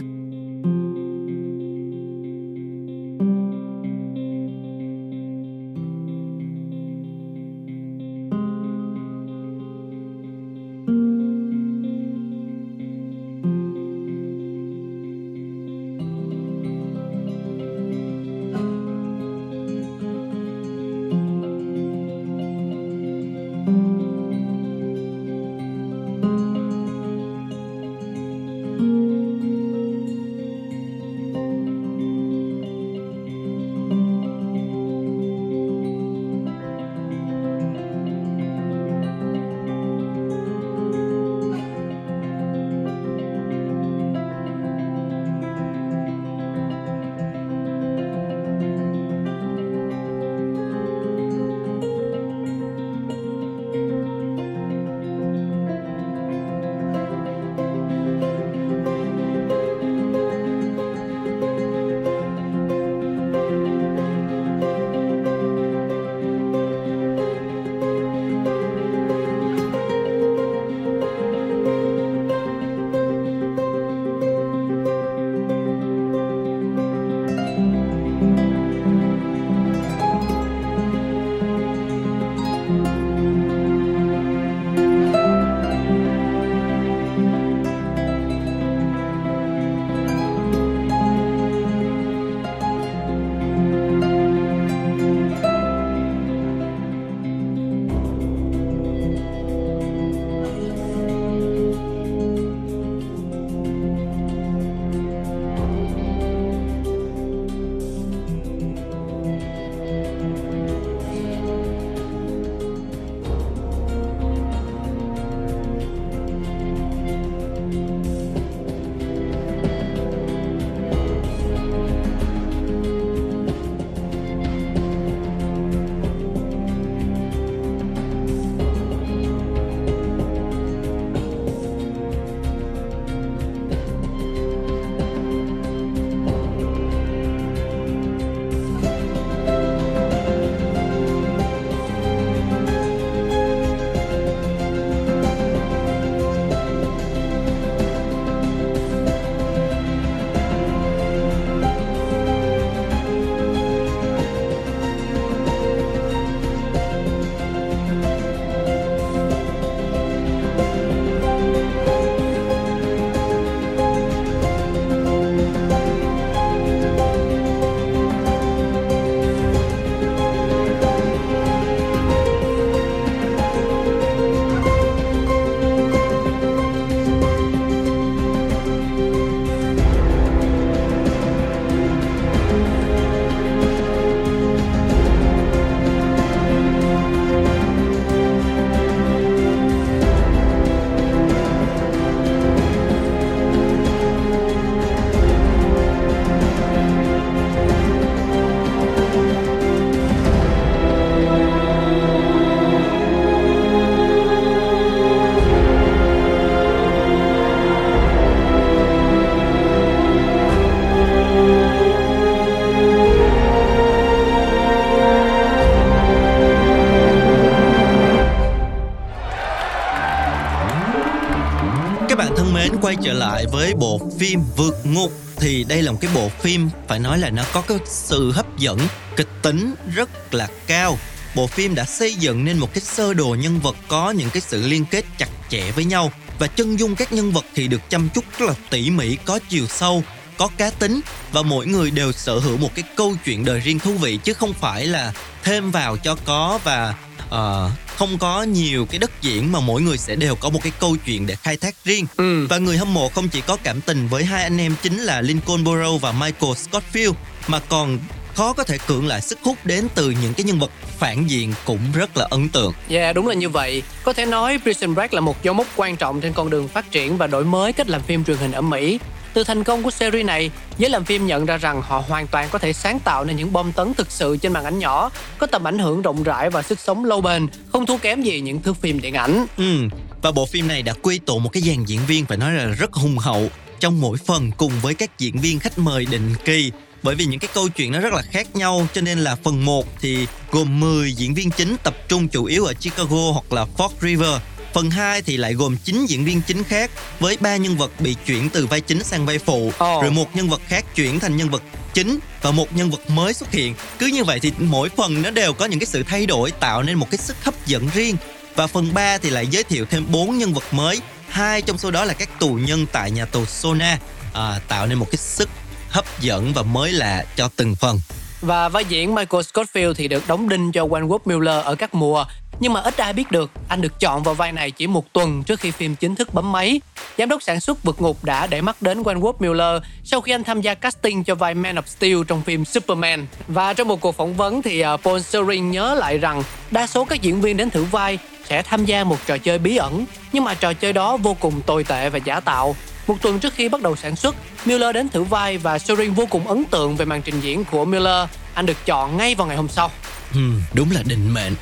Quay 222.92 223.04
trở 223.04 223.12
lại 223.12 223.46
với 223.52 223.74
bộ 223.74 224.00
phim 224.18 224.40
Vượt 224.56 224.74
Ngục 224.84 225.12
thì 225.36 225.64
đây 225.64 225.82
là 225.82 225.92
một 225.92 225.98
cái 226.00 226.10
bộ 226.14 226.28
phim 226.28 226.68
phải 226.88 226.98
nói 226.98 227.18
là 227.18 227.30
nó 227.30 227.44
có 227.52 227.62
cái 227.68 227.78
sự 227.86 228.32
hấp 228.32 228.58
dẫn, 228.58 228.78
kịch 229.16 229.28
tính 229.42 229.74
rất 229.94 230.34
là 230.34 230.48
cao. 230.66 230.98
Bộ 231.36 231.46
phim 231.46 231.74
đã 231.74 231.84
xây 231.84 232.14
dựng 232.14 232.44
nên 232.44 232.58
một 232.58 232.74
cái 232.74 232.80
sơ 232.80 233.14
đồ 233.14 233.36
nhân 233.40 233.60
vật 233.60 233.76
có 233.88 234.10
những 234.10 234.30
cái 234.30 234.40
sự 234.40 234.62
liên 234.62 234.84
kết 234.90 235.04
chặt 235.18 235.28
chẽ 235.48 235.70
với 235.70 235.84
nhau 235.84 236.12
và 236.38 236.46
chân 236.46 236.78
dung 236.78 236.96
các 236.96 237.12
nhân 237.12 237.32
vật 237.32 237.44
thì 237.54 237.68
được 237.68 237.90
chăm 237.90 238.08
chút 238.14 238.24
rất 238.38 238.46
là 238.46 238.54
tỉ 238.70 238.90
mỉ, 238.90 239.16
có 239.16 239.38
chiều 239.48 239.66
sâu, 239.66 240.02
có 240.38 240.48
cá 240.56 240.70
tính 240.70 241.00
và 241.32 241.42
mỗi 241.42 241.66
người 241.66 241.90
đều 241.90 242.12
sở 242.12 242.38
hữu 242.38 242.56
một 242.56 242.70
cái 242.74 242.84
câu 242.96 243.14
chuyện 243.24 243.44
đời 243.44 243.60
riêng 243.60 243.78
thú 243.78 243.92
vị 243.92 244.18
chứ 244.24 244.32
không 244.32 244.52
phải 244.52 244.86
là 244.86 245.12
thêm 245.44 245.70
vào 245.70 245.96
cho 245.96 246.16
có 246.24 246.58
và 246.64 246.94
uh, 247.28 247.70
không 247.96 248.18
có 248.18 248.42
nhiều 248.42 248.86
cái 248.90 248.98
đất 248.98 249.10
diễn 249.22 249.52
mà 249.52 249.60
mỗi 249.60 249.82
người 249.82 249.98
sẽ 249.98 250.16
đều 250.16 250.34
có 250.34 250.50
một 250.50 250.60
cái 250.62 250.72
câu 250.80 250.96
chuyện 251.06 251.26
để 251.26 251.34
khai 251.34 251.56
thác 251.56 251.74
riêng 251.84 252.06
Ừ. 252.16 252.46
và 252.46 252.58
người 252.58 252.76
hâm 252.78 252.94
mộ 252.94 253.08
không 253.08 253.28
chỉ 253.28 253.40
có 253.40 253.56
cảm 253.62 253.80
tình 253.80 254.08
với 254.08 254.24
hai 254.24 254.42
anh 254.42 254.58
em 254.60 254.74
chính 254.82 254.98
là 254.98 255.20
Lincoln 255.20 255.64
Burrow 255.64 255.98
và 255.98 256.12
Michael 256.12 256.52
Scottfield 256.52 257.12
mà 257.48 257.60
còn 257.68 257.98
khó 258.34 258.52
có 258.52 258.64
thể 258.64 258.78
cưỡng 258.86 259.06
lại 259.06 259.20
sức 259.20 259.38
hút 259.42 259.58
đến 259.64 259.88
từ 259.94 260.10
những 260.22 260.34
cái 260.34 260.44
nhân 260.44 260.58
vật 260.58 260.70
phản 260.98 261.26
diện 261.26 261.54
cũng 261.64 261.80
rất 261.94 262.16
là 262.16 262.26
ấn 262.30 262.48
tượng. 262.48 262.72
Yeah, 262.88 263.14
đúng 263.14 263.28
là 263.28 263.34
như 263.34 263.48
vậy. 263.48 263.82
Có 264.02 264.12
thể 264.12 264.26
nói 264.26 264.58
Prison 264.62 264.94
Break 264.94 265.14
là 265.14 265.20
một 265.20 265.42
dấu 265.42 265.54
mốc 265.54 265.66
quan 265.76 265.96
trọng 265.96 266.20
trên 266.20 266.32
con 266.32 266.50
đường 266.50 266.68
phát 266.68 266.90
triển 266.90 267.16
và 267.18 267.26
đổi 267.26 267.44
mới 267.44 267.72
cách 267.72 267.88
làm 267.88 268.02
phim 268.02 268.24
truyền 268.24 268.36
hình 268.36 268.52
ở 268.52 268.60
Mỹ. 268.60 268.98
Từ 269.34 269.44
thành 269.44 269.64
công 269.64 269.82
của 269.82 269.90
series 269.90 270.26
này, 270.26 270.50
giới 270.78 270.90
làm 270.90 271.04
phim 271.04 271.26
nhận 271.26 271.46
ra 271.46 271.56
rằng 271.56 271.82
họ 271.82 272.04
hoàn 272.08 272.26
toàn 272.26 272.48
có 272.52 272.58
thể 272.58 272.72
sáng 272.72 273.00
tạo 273.00 273.24
nên 273.24 273.36
những 273.36 273.52
bom 273.52 273.72
tấn 273.72 273.94
thực 273.94 274.10
sự 274.10 274.36
trên 274.36 274.52
màn 274.52 274.64
ảnh 274.64 274.78
nhỏ, 274.78 275.10
có 275.38 275.46
tầm 275.46 275.68
ảnh 275.68 275.78
hưởng 275.78 276.02
rộng 276.02 276.22
rãi 276.22 276.50
và 276.50 276.62
sức 276.62 276.80
sống 276.80 277.04
lâu 277.04 277.20
bền, 277.20 277.46
không 277.72 277.86
thua 277.86 277.98
kém 277.98 278.22
gì 278.22 278.40
những 278.40 278.62
thước 278.62 278.76
phim 278.76 279.00
điện 279.00 279.14
ảnh. 279.14 279.46
Ừ, 279.56 279.88
và 280.22 280.32
bộ 280.32 280.46
phim 280.46 280.68
này 280.68 280.82
đã 280.82 280.92
quy 281.02 281.18
tụ 281.18 281.38
một 281.38 281.50
cái 281.52 281.62
dàn 281.62 281.84
diễn 281.84 282.00
viên 282.06 282.26
phải 282.26 282.38
nói 282.38 282.52
là 282.52 282.64
rất 282.64 282.92
hùng 282.92 283.18
hậu 283.18 283.48
trong 283.80 284.00
mỗi 284.00 284.18
phần 284.26 284.50
cùng 284.56 284.72
với 284.82 284.94
các 284.94 285.18
diễn 285.18 285.38
viên 285.38 285.58
khách 285.58 285.78
mời 285.78 286.06
định 286.10 286.34
kỳ 286.44 286.72
bởi 287.02 287.14
vì 287.14 287.24
những 287.24 287.40
cái 287.40 287.50
câu 287.54 287.68
chuyện 287.68 287.92
nó 287.92 288.00
rất 288.00 288.12
là 288.12 288.22
khác 288.22 288.56
nhau 288.56 288.86
cho 288.92 289.00
nên 289.00 289.18
là 289.18 289.36
phần 289.44 289.64
1 289.64 289.86
thì 290.00 290.26
gồm 290.50 290.80
10 290.80 291.12
diễn 291.12 291.34
viên 291.34 291.50
chính 291.50 291.76
tập 291.82 291.94
trung 292.08 292.28
chủ 292.28 292.44
yếu 292.44 292.64
ở 292.64 292.72
Chicago 292.80 293.32
hoặc 293.32 293.52
là 293.52 293.66
Fort 293.76 293.90
River. 294.00 294.40
Phần 294.74 294.90
2 294.90 295.22
thì 295.22 295.36
lại 295.36 295.54
gồm 295.54 295.76
9 295.84 296.06
diễn 296.06 296.24
viên 296.24 296.40
chính 296.40 296.64
khác 296.64 296.90
với 297.20 297.36
ba 297.40 297.56
nhân 297.56 297.76
vật 297.76 297.90
bị 297.98 298.16
chuyển 298.26 298.50
từ 298.50 298.66
vai 298.66 298.80
chính 298.80 299.04
sang 299.04 299.26
vai 299.26 299.38
phụ, 299.38 299.72
Ồ. 299.78 300.02
rồi 300.02 300.10
một 300.10 300.36
nhân 300.36 300.48
vật 300.48 300.60
khác 300.66 300.84
chuyển 300.94 301.20
thành 301.20 301.36
nhân 301.36 301.50
vật 301.50 301.62
chính 301.94 302.18
và 302.42 302.50
một 302.50 302.76
nhân 302.76 302.90
vật 302.90 303.10
mới 303.10 303.34
xuất 303.34 303.50
hiện. 303.50 303.74
Cứ 303.98 304.06
như 304.06 304.24
vậy 304.24 304.40
thì 304.40 304.52
mỗi 304.58 304.88
phần 304.96 305.22
nó 305.22 305.30
đều 305.30 305.52
có 305.52 305.64
những 305.64 305.78
cái 305.78 305.86
sự 305.86 306.02
thay 306.02 306.26
đổi 306.26 306.50
tạo 306.50 306.82
nên 306.82 306.96
một 306.96 307.10
cái 307.10 307.18
sức 307.18 307.44
hấp 307.44 307.66
dẫn 307.66 307.88
riêng. 307.94 308.16
Và 308.54 308.66
phần 308.66 308.94
3 308.94 309.18
thì 309.18 309.30
lại 309.30 309.46
giới 309.46 309.62
thiệu 309.62 309.86
thêm 309.90 310.06
4 310.12 310.38
nhân 310.38 310.54
vật 310.54 310.64
mới, 310.70 311.00
hai 311.28 311.62
trong 311.62 311.78
số 311.78 311.90
đó 311.90 312.04
là 312.04 312.14
các 312.14 312.38
tù 312.38 312.54
nhân 312.54 312.86
tại 312.92 313.10
nhà 313.10 313.24
tù 313.24 313.44
Sona, 313.44 313.98
à, 314.32 314.60
tạo 314.68 314.86
nên 314.86 314.98
một 314.98 315.06
cái 315.10 315.18
sức 315.18 315.48
hấp 315.90 316.20
dẫn 316.20 316.52
và 316.52 316.62
mới 316.62 316.92
lạ 316.92 317.24
cho 317.36 317.48
từng 317.56 317.74
phần. 317.74 318.00
Và 318.40 318.68
vai 318.68 318.84
diễn 318.84 319.14
Michael 319.14 319.42
Scottfield 319.42 319.94
thì 319.94 320.08
được 320.08 320.28
đóng 320.28 320.48
đinh 320.48 320.72
cho 320.72 320.86
Wentworth 320.86 321.18
Miller 321.24 321.64
ở 321.64 321.74
các 321.74 321.94
mùa. 321.94 322.24
Nhưng 322.62 322.72
mà 322.72 322.80
ít 322.80 322.96
ai 322.96 323.12
biết 323.12 323.30
được 323.30 323.50
anh 323.68 323.80
được 323.80 324.00
chọn 324.00 324.22
vào 324.22 324.34
vai 324.34 324.52
này 324.52 324.70
chỉ 324.70 324.86
một 324.86 325.12
tuần 325.12 325.42
trước 325.42 325.60
khi 325.60 325.70
phim 325.70 325.96
chính 325.96 326.14
thức 326.14 326.34
bấm 326.34 326.52
máy. 326.52 326.80
Giám 327.18 327.28
đốc 327.28 327.42
sản 327.42 327.60
xuất 327.60 327.84
vượt 327.84 328.00
ngục 328.00 328.24
đã 328.24 328.46
để 328.46 328.60
mắt 328.60 328.82
đến 328.82 329.02
Wentworth 329.02 329.32
Miller 329.38 329.82
sau 330.04 330.20
khi 330.20 330.32
anh 330.32 330.44
tham 330.44 330.60
gia 330.60 330.74
casting 330.74 331.24
cho 331.24 331.34
vai 331.34 331.54
Man 331.54 331.76
of 331.76 331.82
Steel 331.86 332.16
trong 332.28 332.42
phim 332.42 332.64
Superman. 332.64 333.26
Và 333.48 333.72
trong 333.72 333.88
một 333.88 334.00
cuộc 334.00 334.16
phỏng 334.16 334.34
vấn 334.34 334.62
thì 334.62 334.80
à, 334.80 334.96
Paul 334.96 335.20
Sering 335.20 335.70
nhớ 335.70 335.94
lại 335.94 336.18
rằng 336.18 336.42
đa 336.70 336.86
số 336.86 337.04
các 337.04 337.22
diễn 337.22 337.40
viên 337.40 337.56
đến 337.56 337.70
thử 337.70 337.84
vai 337.84 338.18
sẽ 338.48 338.62
tham 338.62 338.84
gia 338.84 339.04
một 339.04 339.18
trò 339.26 339.38
chơi 339.38 339.58
bí 339.58 339.76
ẩn, 339.76 340.04
nhưng 340.32 340.44
mà 340.44 340.54
trò 340.54 340.72
chơi 340.72 340.92
đó 340.92 341.16
vô 341.16 341.36
cùng 341.40 341.62
tồi 341.62 341.84
tệ 341.84 342.10
và 342.10 342.18
giả 342.24 342.40
tạo. 342.40 342.76
Một 343.06 343.22
tuần 343.22 343.38
trước 343.38 343.54
khi 343.54 343.68
bắt 343.68 343.82
đầu 343.82 343.96
sản 343.96 344.16
xuất, 344.16 344.36
Miller 344.64 344.94
đến 344.94 345.08
thử 345.08 345.22
vai 345.22 345.58
và 345.58 345.78
Sorin 345.78 346.12
vô 346.12 346.26
cùng 346.26 346.48
ấn 346.48 346.64
tượng 346.64 346.96
về 346.96 347.04
màn 347.04 347.22
trình 347.22 347.40
diễn 347.40 347.64
của 347.64 347.84
Miller. 347.84 348.28
Anh 348.54 348.66
được 348.66 348.86
chọn 348.86 349.16
ngay 349.16 349.34
vào 349.34 349.46
ngày 349.46 349.56
hôm 349.56 349.68
sau. 349.68 349.90
Ừ, 350.34 350.40
đúng 350.72 350.90
là 350.90 351.02
định 351.06 351.34
mệnh. 351.34 351.54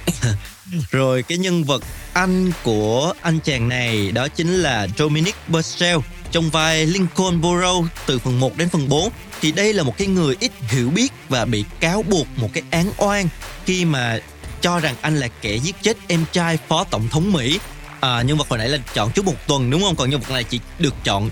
Rồi 0.91 1.23
cái 1.23 1.39
nhân 1.39 1.65
vật 1.65 1.83
anh 2.13 2.53
của 2.63 3.13
anh 3.21 3.39
chàng 3.45 3.69
này 3.69 4.13
đó 4.13 4.29
chính 4.29 4.55
là 4.55 4.87
Dominic 4.99 5.35
Purcell 5.53 5.99
trong 6.33 6.51
vai 6.51 6.87
Lincoln 6.87 7.41
Burrow 7.41 7.87
từ 8.07 8.19
phần 8.19 8.41
1 8.41 8.57
đến 8.57 8.69
phần 8.69 8.89
4 8.89 9.11
thì 9.41 9.53
đây 9.53 9.73
là 9.73 9.83
một 9.83 9.99
cái 9.99 10.07
người 10.07 10.37
ít 10.41 10.53
hiểu 10.61 10.91
biết 10.91 11.13
và 11.29 11.45
bị 11.45 11.65
cáo 11.81 12.03
buộc 12.03 12.27
một 12.37 12.49
cái 12.53 12.63
án 12.71 12.87
oan 12.97 13.29
khi 13.65 13.85
mà 13.85 14.19
cho 14.61 14.81
rằng 14.81 14.95
anh 15.01 15.17
là 15.17 15.29
kẻ 15.41 15.57
giết 15.57 15.77
chết 15.83 15.97
em 16.09 16.25
trai 16.33 16.59
phó 16.69 16.85
tổng 16.85 17.09
thống 17.09 17.33
Mỹ. 17.33 17.59
À, 18.01 18.23
nhân 18.23 18.39
vật 18.39 18.49
hồi 18.49 18.59
nãy 18.59 18.69
là 18.69 18.79
chọn 18.95 19.11
trước 19.11 19.25
một 19.25 19.47
tuần 19.47 19.71
đúng 19.71 19.83
không? 19.83 19.97
Còn 19.97 20.11
nhân 20.11 20.21
vật 20.21 20.31
này 20.31 20.45
chỉ 20.45 20.61
được 20.79 20.95
chọn 21.05 21.31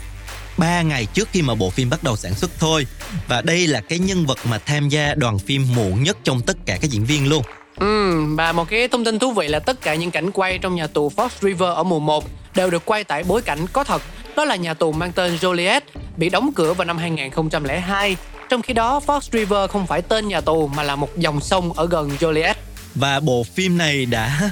3 0.58 0.82
ngày 0.82 1.06
trước 1.06 1.28
khi 1.32 1.42
mà 1.42 1.54
bộ 1.54 1.70
phim 1.70 1.90
bắt 1.90 2.02
đầu 2.02 2.16
sản 2.16 2.34
xuất 2.34 2.50
thôi. 2.58 2.86
Và 3.28 3.42
đây 3.42 3.66
là 3.66 3.80
cái 3.80 3.98
nhân 3.98 4.26
vật 4.26 4.38
mà 4.44 4.58
tham 4.58 4.88
gia 4.88 5.14
đoàn 5.14 5.38
phim 5.38 5.74
muộn 5.74 6.02
nhất 6.02 6.18
trong 6.24 6.40
tất 6.40 6.56
cả 6.66 6.78
các 6.80 6.90
diễn 6.90 7.04
viên 7.04 7.28
luôn. 7.28 7.42
Ừ, 7.80 8.24
và 8.34 8.52
một 8.52 8.68
cái 8.70 8.88
thông 8.88 9.04
tin 9.04 9.18
thú 9.18 9.32
vị 9.32 9.48
là 9.48 9.58
tất 9.58 9.80
cả 9.80 9.94
những 9.94 10.10
cảnh 10.10 10.30
quay 10.30 10.58
trong 10.58 10.74
nhà 10.74 10.86
tù 10.86 11.12
Fox 11.16 11.28
River 11.40 11.68
ở 11.74 11.82
mùa 11.82 12.00
1 12.00 12.24
đều 12.54 12.70
được 12.70 12.82
quay 12.84 13.04
tại 13.04 13.24
bối 13.24 13.42
cảnh 13.42 13.58
có 13.72 13.84
thật. 13.84 14.02
Đó 14.36 14.44
là 14.44 14.56
nhà 14.56 14.74
tù 14.74 14.92
mang 14.92 15.12
tên 15.12 15.36
Joliet, 15.36 15.80
bị 16.16 16.28
đóng 16.28 16.50
cửa 16.54 16.74
vào 16.74 16.84
năm 16.84 16.98
2002. 16.98 18.16
Trong 18.48 18.62
khi 18.62 18.74
đó, 18.74 19.00
Fox 19.06 19.20
River 19.32 19.70
không 19.70 19.86
phải 19.86 20.02
tên 20.02 20.28
nhà 20.28 20.40
tù 20.40 20.66
mà 20.66 20.82
là 20.82 20.96
một 20.96 21.16
dòng 21.16 21.40
sông 21.40 21.72
ở 21.72 21.86
gần 21.86 22.10
Joliet. 22.20 22.54
và 22.94 23.20
bộ 23.20 23.44
phim 23.54 23.78
này 23.78 24.06
đã 24.06 24.50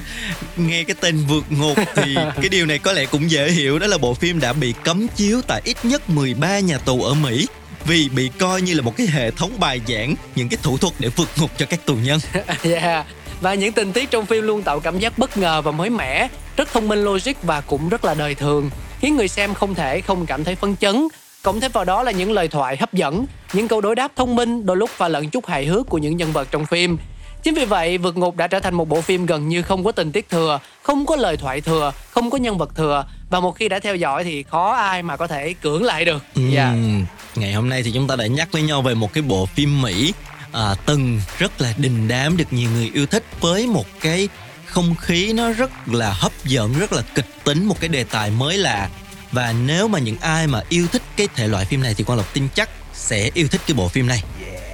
nghe 0.57 0.83
cái 0.83 0.95
tên 0.99 1.17
vượt 1.27 1.43
ngục 1.49 1.77
thì 1.95 2.15
cái 2.35 2.49
điều 2.49 2.65
này 2.65 2.79
có 2.79 2.93
lẽ 2.93 3.05
cũng 3.05 3.31
dễ 3.31 3.51
hiểu 3.51 3.79
đó 3.79 3.87
là 3.87 3.97
bộ 3.97 4.13
phim 4.13 4.39
đã 4.39 4.53
bị 4.53 4.73
cấm 4.83 5.07
chiếu 5.07 5.41
tại 5.47 5.61
ít 5.65 5.77
nhất 5.83 6.09
13 6.09 6.59
nhà 6.59 6.77
tù 6.77 7.03
ở 7.03 7.13
Mỹ 7.13 7.47
vì 7.85 8.09
bị 8.09 8.29
coi 8.39 8.61
như 8.61 8.73
là 8.73 8.81
một 8.81 8.97
cái 8.97 9.07
hệ 9.07 9.31
thống 9.31 9.51
bài 9.59 9.81
giảng 9.87 10.15
những 10.35 10.49
cái 10.49 10.57
thủ 10.63 10.77
thuật 10.77 10.93
để 10.99 11.09
vượt 11.09 11.29
ngục 11.39 11.51
cho 11.57 11.65
các 11.65 11.85
tù 11.85 11.95
nhân. 11.95 12.19
yeah. 12.63 13.05
Và 13.41 13.53
những 13.53 13.73
tình 13.73 13.93
tiết 13.93 14.11
trong 14.11 14.25
phim 14.25 14.43
luôn 14.43 14.63
tạo 14.63 14.79
cảm 14.79 14.99
giác 14.99 15.17
bất 15.17 15.37
ngờ 15.37 15.61
và 15.61 15.71
mới 15.71 15.89
mẻ, 15.89 16.27
rất 16.57 16.71
thông 16.73 16.87
minh 16.87 17.03
logic 17.03 17.43
và 17.43 17.61
cũng 17.61 17.89
rất 17.89 18.05
là 18.05 18.13
đời 18.13 18.35
thường, 18.35 18.69
khiến 18.99 19.15
người 19.15 19.27
xem 19.27 19.53
không 19.53 19.75
thể 19.75 20.01
không 20.01 20.25
cảm 20.25 20.43
thấy 20.43 20.55
phấn 20.55 20.75
chấn. 20.75 21.07
Cộng 21.43 21.59
thêm 21.59 21.71
vào 21.71 21.85
đó 21.85 22.03
là 22.03 22.11
những 22.11 22.31
lời 22.31 22.47
thoại 22.47 22.77
hấp 22.77 22.93
dẫn, 22.93 23.25
những 23.53 23.67
câu 23.67 23.81
đối 23.81 23.95
đáp 23.95 24.11
thông 24.15 24.35
minh, 24.35 24.65
đôi 24.65 24.77
lúc 24.77 24.89
pha 24.89 25.07
lẫn 25.07 25.29
chút 25.29 25.45
hài 25.45 25.65
hước 25.65 25.89
của 25.89 25.97
những 25.97 26.17
nhân 26.17 26.31
vật 26.31 26.47
trong 26.51 26.65
phim. 26.65 26.97
Chính 27.43 27.53
vì 27.53 27.65
vậy, 27.65 27.97
Vượt 27.97 28.17
Ngục 28.17 28.35
đã 28.35 28.47
trở 28.47 28.59
thành 28.59 28.73
một 28.73 28.89
bộ 28.89 29.01
phim 29.01 29.25
gần 29.25 29.47
như 29.47 29.61
không 29.61 29.83
có 29.83 29.91
tình 29.91 30.11
tiết 30.11 30.29
thừa, 30.29 30.59
không 30.81 31.05
có 31.05 31.15
lời 31.15 31.37
thoại 31.37 31.61
thừa, 31.61 31.91
không 32.09 32.29
có 32.29 32.37
nhân 32.37 32.57
vật 32.57 32.75
thừa 32.75 33.05
và 33.29 33.39
một 33.39 33.51
khi 33.55 33.69
đã 33.69 33.79
theo 33.79 33.95
dõi 33.95 34.23
thì 34.23 34.43
khó 34.43 34.71
ai 34.71 35.03
mà 35.03 35.17
có 35.17 35.27
thể 35.27 35.53
cưỡng 35.53 35.83
lại 35.83 36.05
được. 36.05 36.23
Yeah. 36.53 36.69
Ừm, 36.71 37.05
Ngày 37.35 37.53
hôm 37.53 37.69
nay 37.69 37.83
thì 37.83 37.91
chúng 37.91 38.07
ta 38.07 38.15
đã 38.15 38.27
nhắc 38.27 38.47
với 38.51 38.61
nhau 38.61 38.81
về 38.81 38.93
một 38.93 39.13
cái 39.13 39.21
bộ 39.21 39.45
phim 39.45 39.81
Mỹ 39.81 40.13
à, 40.57 40.75
từng 40.85 41.21
rất 41.39 41.61
là 41.61 41.73
đình 41.77 42.07
đám 42.07 42.37
được 42.37 42.53
nhiều 42.53 42.69
người 42.71 42.91
yêu 42.93 43.05
thích 43.05 43.23
với 43.41 43.67
một 43.67 43.85
cái 44.01 44.29
không 44.65 44.95
khí 44.95 45.33
nó 45.33 45.51
rất 45.51 45.71
là 45.87 46.09
hấp 46.13 46.31
dẫn, 46.45 46.73
rất 46.79 46.93
là 46.93 47.01
kịch 47.15 47.25
tính, 47.43 47.65
một 47.65 47.79
cái 47.79 47.87
đề 47.87 48.03
tài 48.03 48.31
mới 48.31 48.57
lạ. 48.57 48.89
Và 49.31 49.53
nếu 49.65 49.87
mà 49.87 49.99
những 49.99 50.17
ai 50.21 50.47
mà 50.47 50.61
yêu 50.69 50.87
thích 50.91 51.01
cái 51.17 51.27
thể 51.35 51.47
loại 51.47 51.65
phim 51.65 51.83
này 51.83 51.93
thì 51.97 52.03
Quang 52.03 52.17
Lộc 52.17 52.33
tin 52.33 52.47
chắc 52.55 52.69
sẽ 52.93 53.29
yêu 53.33 53.47
thích 53.47 53.61
cái 53.67 53.75
bộ 53.75 53.87
phim 53.87 54.07
này. 54.07 54.23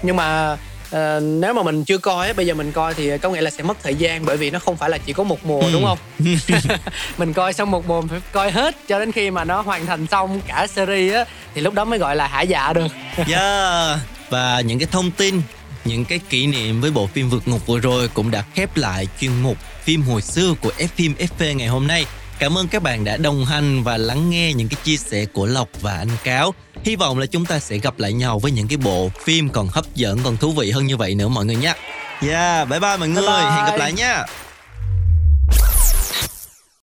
nhưng 0.04 0.15
mà 0.15 0.58
ờ, 0.91 1.19
nếu 1.19 1.54
mà 1.54 1.63
mình 1.63 1.84
chưa 1.84 1.98
coi 1.98 2.34
bây 2.34 2.46
giờ 2.48 2.54
mình 2.54 2.72
coi 2.72 2.93
thì 2.93 3.17
có 3.17 3.30
nghĩa 3.30 3.41
là 3.41 3.50
sẽ 3.50 3.63
mất 3.63 3.78
thời 3.84 3.96
gian 3.96 4.26
bởi 4.26 4.38
vì 4.38 4.52
nó 4.52 4.60
không 4.60 4.78
phải 4.78 4.89
là 4.89 4.98
chỉ 4.98 5.13
có 5.13 5.24
một 5.24 5.46
mùa 5.46 5.62
Ừ. 5.62 5.69
đúng 5.74 5.86
không 5.86 5.98
mình 7.17 7.34
coi 7.34 7.54
xong 7.54 7.72
một 7.72 7.88
mùa 7.88 8.02
mình 8.02 8.10
phải 8.10 8.19
coi 8.32 8.52
hết 8.52 8.76
cho 8.88 9.00
đến 9.00 9.12
khi 9.12 9.32
mà 9.32 9.43
nó 9.43 9.62
hoàn 9.62 9.86
thành 9.86 10.08
xong 10.08 10.41
cả 10.48 10.67
series 10.76 11.13
á 11.13 11.26
thì 11.56 11.62
lúc 11.62 11.74
đó 11.74 11.86
mới 11.86 12.00
gọi 12.00 12.15
là 12.15 12.28
hả 12.28 12.41
dạ 12.41 12.74
được 12.74 12.88
Yeah. 13.28 14.00
Và 14.30 14.62
những 14.62 14.80
cái 14.80 14.88
thông 14.91 15.12
tin, 15.12 15.41
những 15.86 16.06
cái 16.06 16.19
kỷ 16.30 16.48
niệm 16.48 16.82
với 16.82 16.91
bộ 16.91 17.08
phim 17.08 17.30
Vượt 17.30 17.48
Ngục 17.48 17.67
vừa 17.67 17.80
rồi 17.80 18.08
cũng 18.08 18.32
đã 18.32 18.43
khép 18.54 18.78
lại 18.78 19.08
chuyên 19.22 19.32
mục 19.41 19.58
phim 19.84 20.02
hồi 20.02 20.22
xưa 20.22 20.54
của 20.62 20.72
F 20.78 20.88
phim 20.96 21.13
FV 21.13 21.56
ngày 21.56 21.67
hôm 21.67 21.88
nay. 21.88 22.06
Cảm 22.39 22.58
ơn 22.58 22.67
các 22.67 22.84
bạn 22.84 23.04
đã 23.04 23.17
đồng 23.17 23.46
hành 23.46 23.84
và 23.84 23.98
lắng 23.98 24.30
nghe 24.30 24.54
những 24.54 24.67
cái 24.67 24.78
chia 24.84 24.98
sẻ 24.98 25.26
của 25.26 25.46
Lộc 25.46 25.69
và 25.82 25.98
anh 25.98 26.17
Cáo. 26.24 26.54
Hy 26.84 26.96
vọng 26.96 27.19
là 27.19 27.26
chúng 27.26 27.46
ta 27.46 27.60
sẽ 27.60 27.78
gặp 27.78 28.00
lại 28.00 28.13
nhau 28.13 28.39
với 28.39 28.52
những 28.52 28.67
cái 28.67 28.78
bộ 28.78 29.10
phim 29.24 29.50
còn 29.50 29.67
hấp 29.67 29.96
dẫn, 29.96 30.19
còn 30.24 30.38
thú 30.38 30.52
vị 30.52 30.72
hơn 30.72 30.86
như 30.86 30.98
vậy 30.98 31.15
nữa 31.15 31.28
mọi 31.28 31.46
người 31.46 31.56
nhé. 31.56 31.74
Yeah, 32.22 32.69
bye 32.69 32.80
bye 32.80 32.98
mọi 32.98 33.10
người. 33.10 33.28
bye. 33.28 33.52
Hẹn 33.52 33.65
gặp 33.65 33.78
lại 33.78 33.93
nha. 33.93 34.26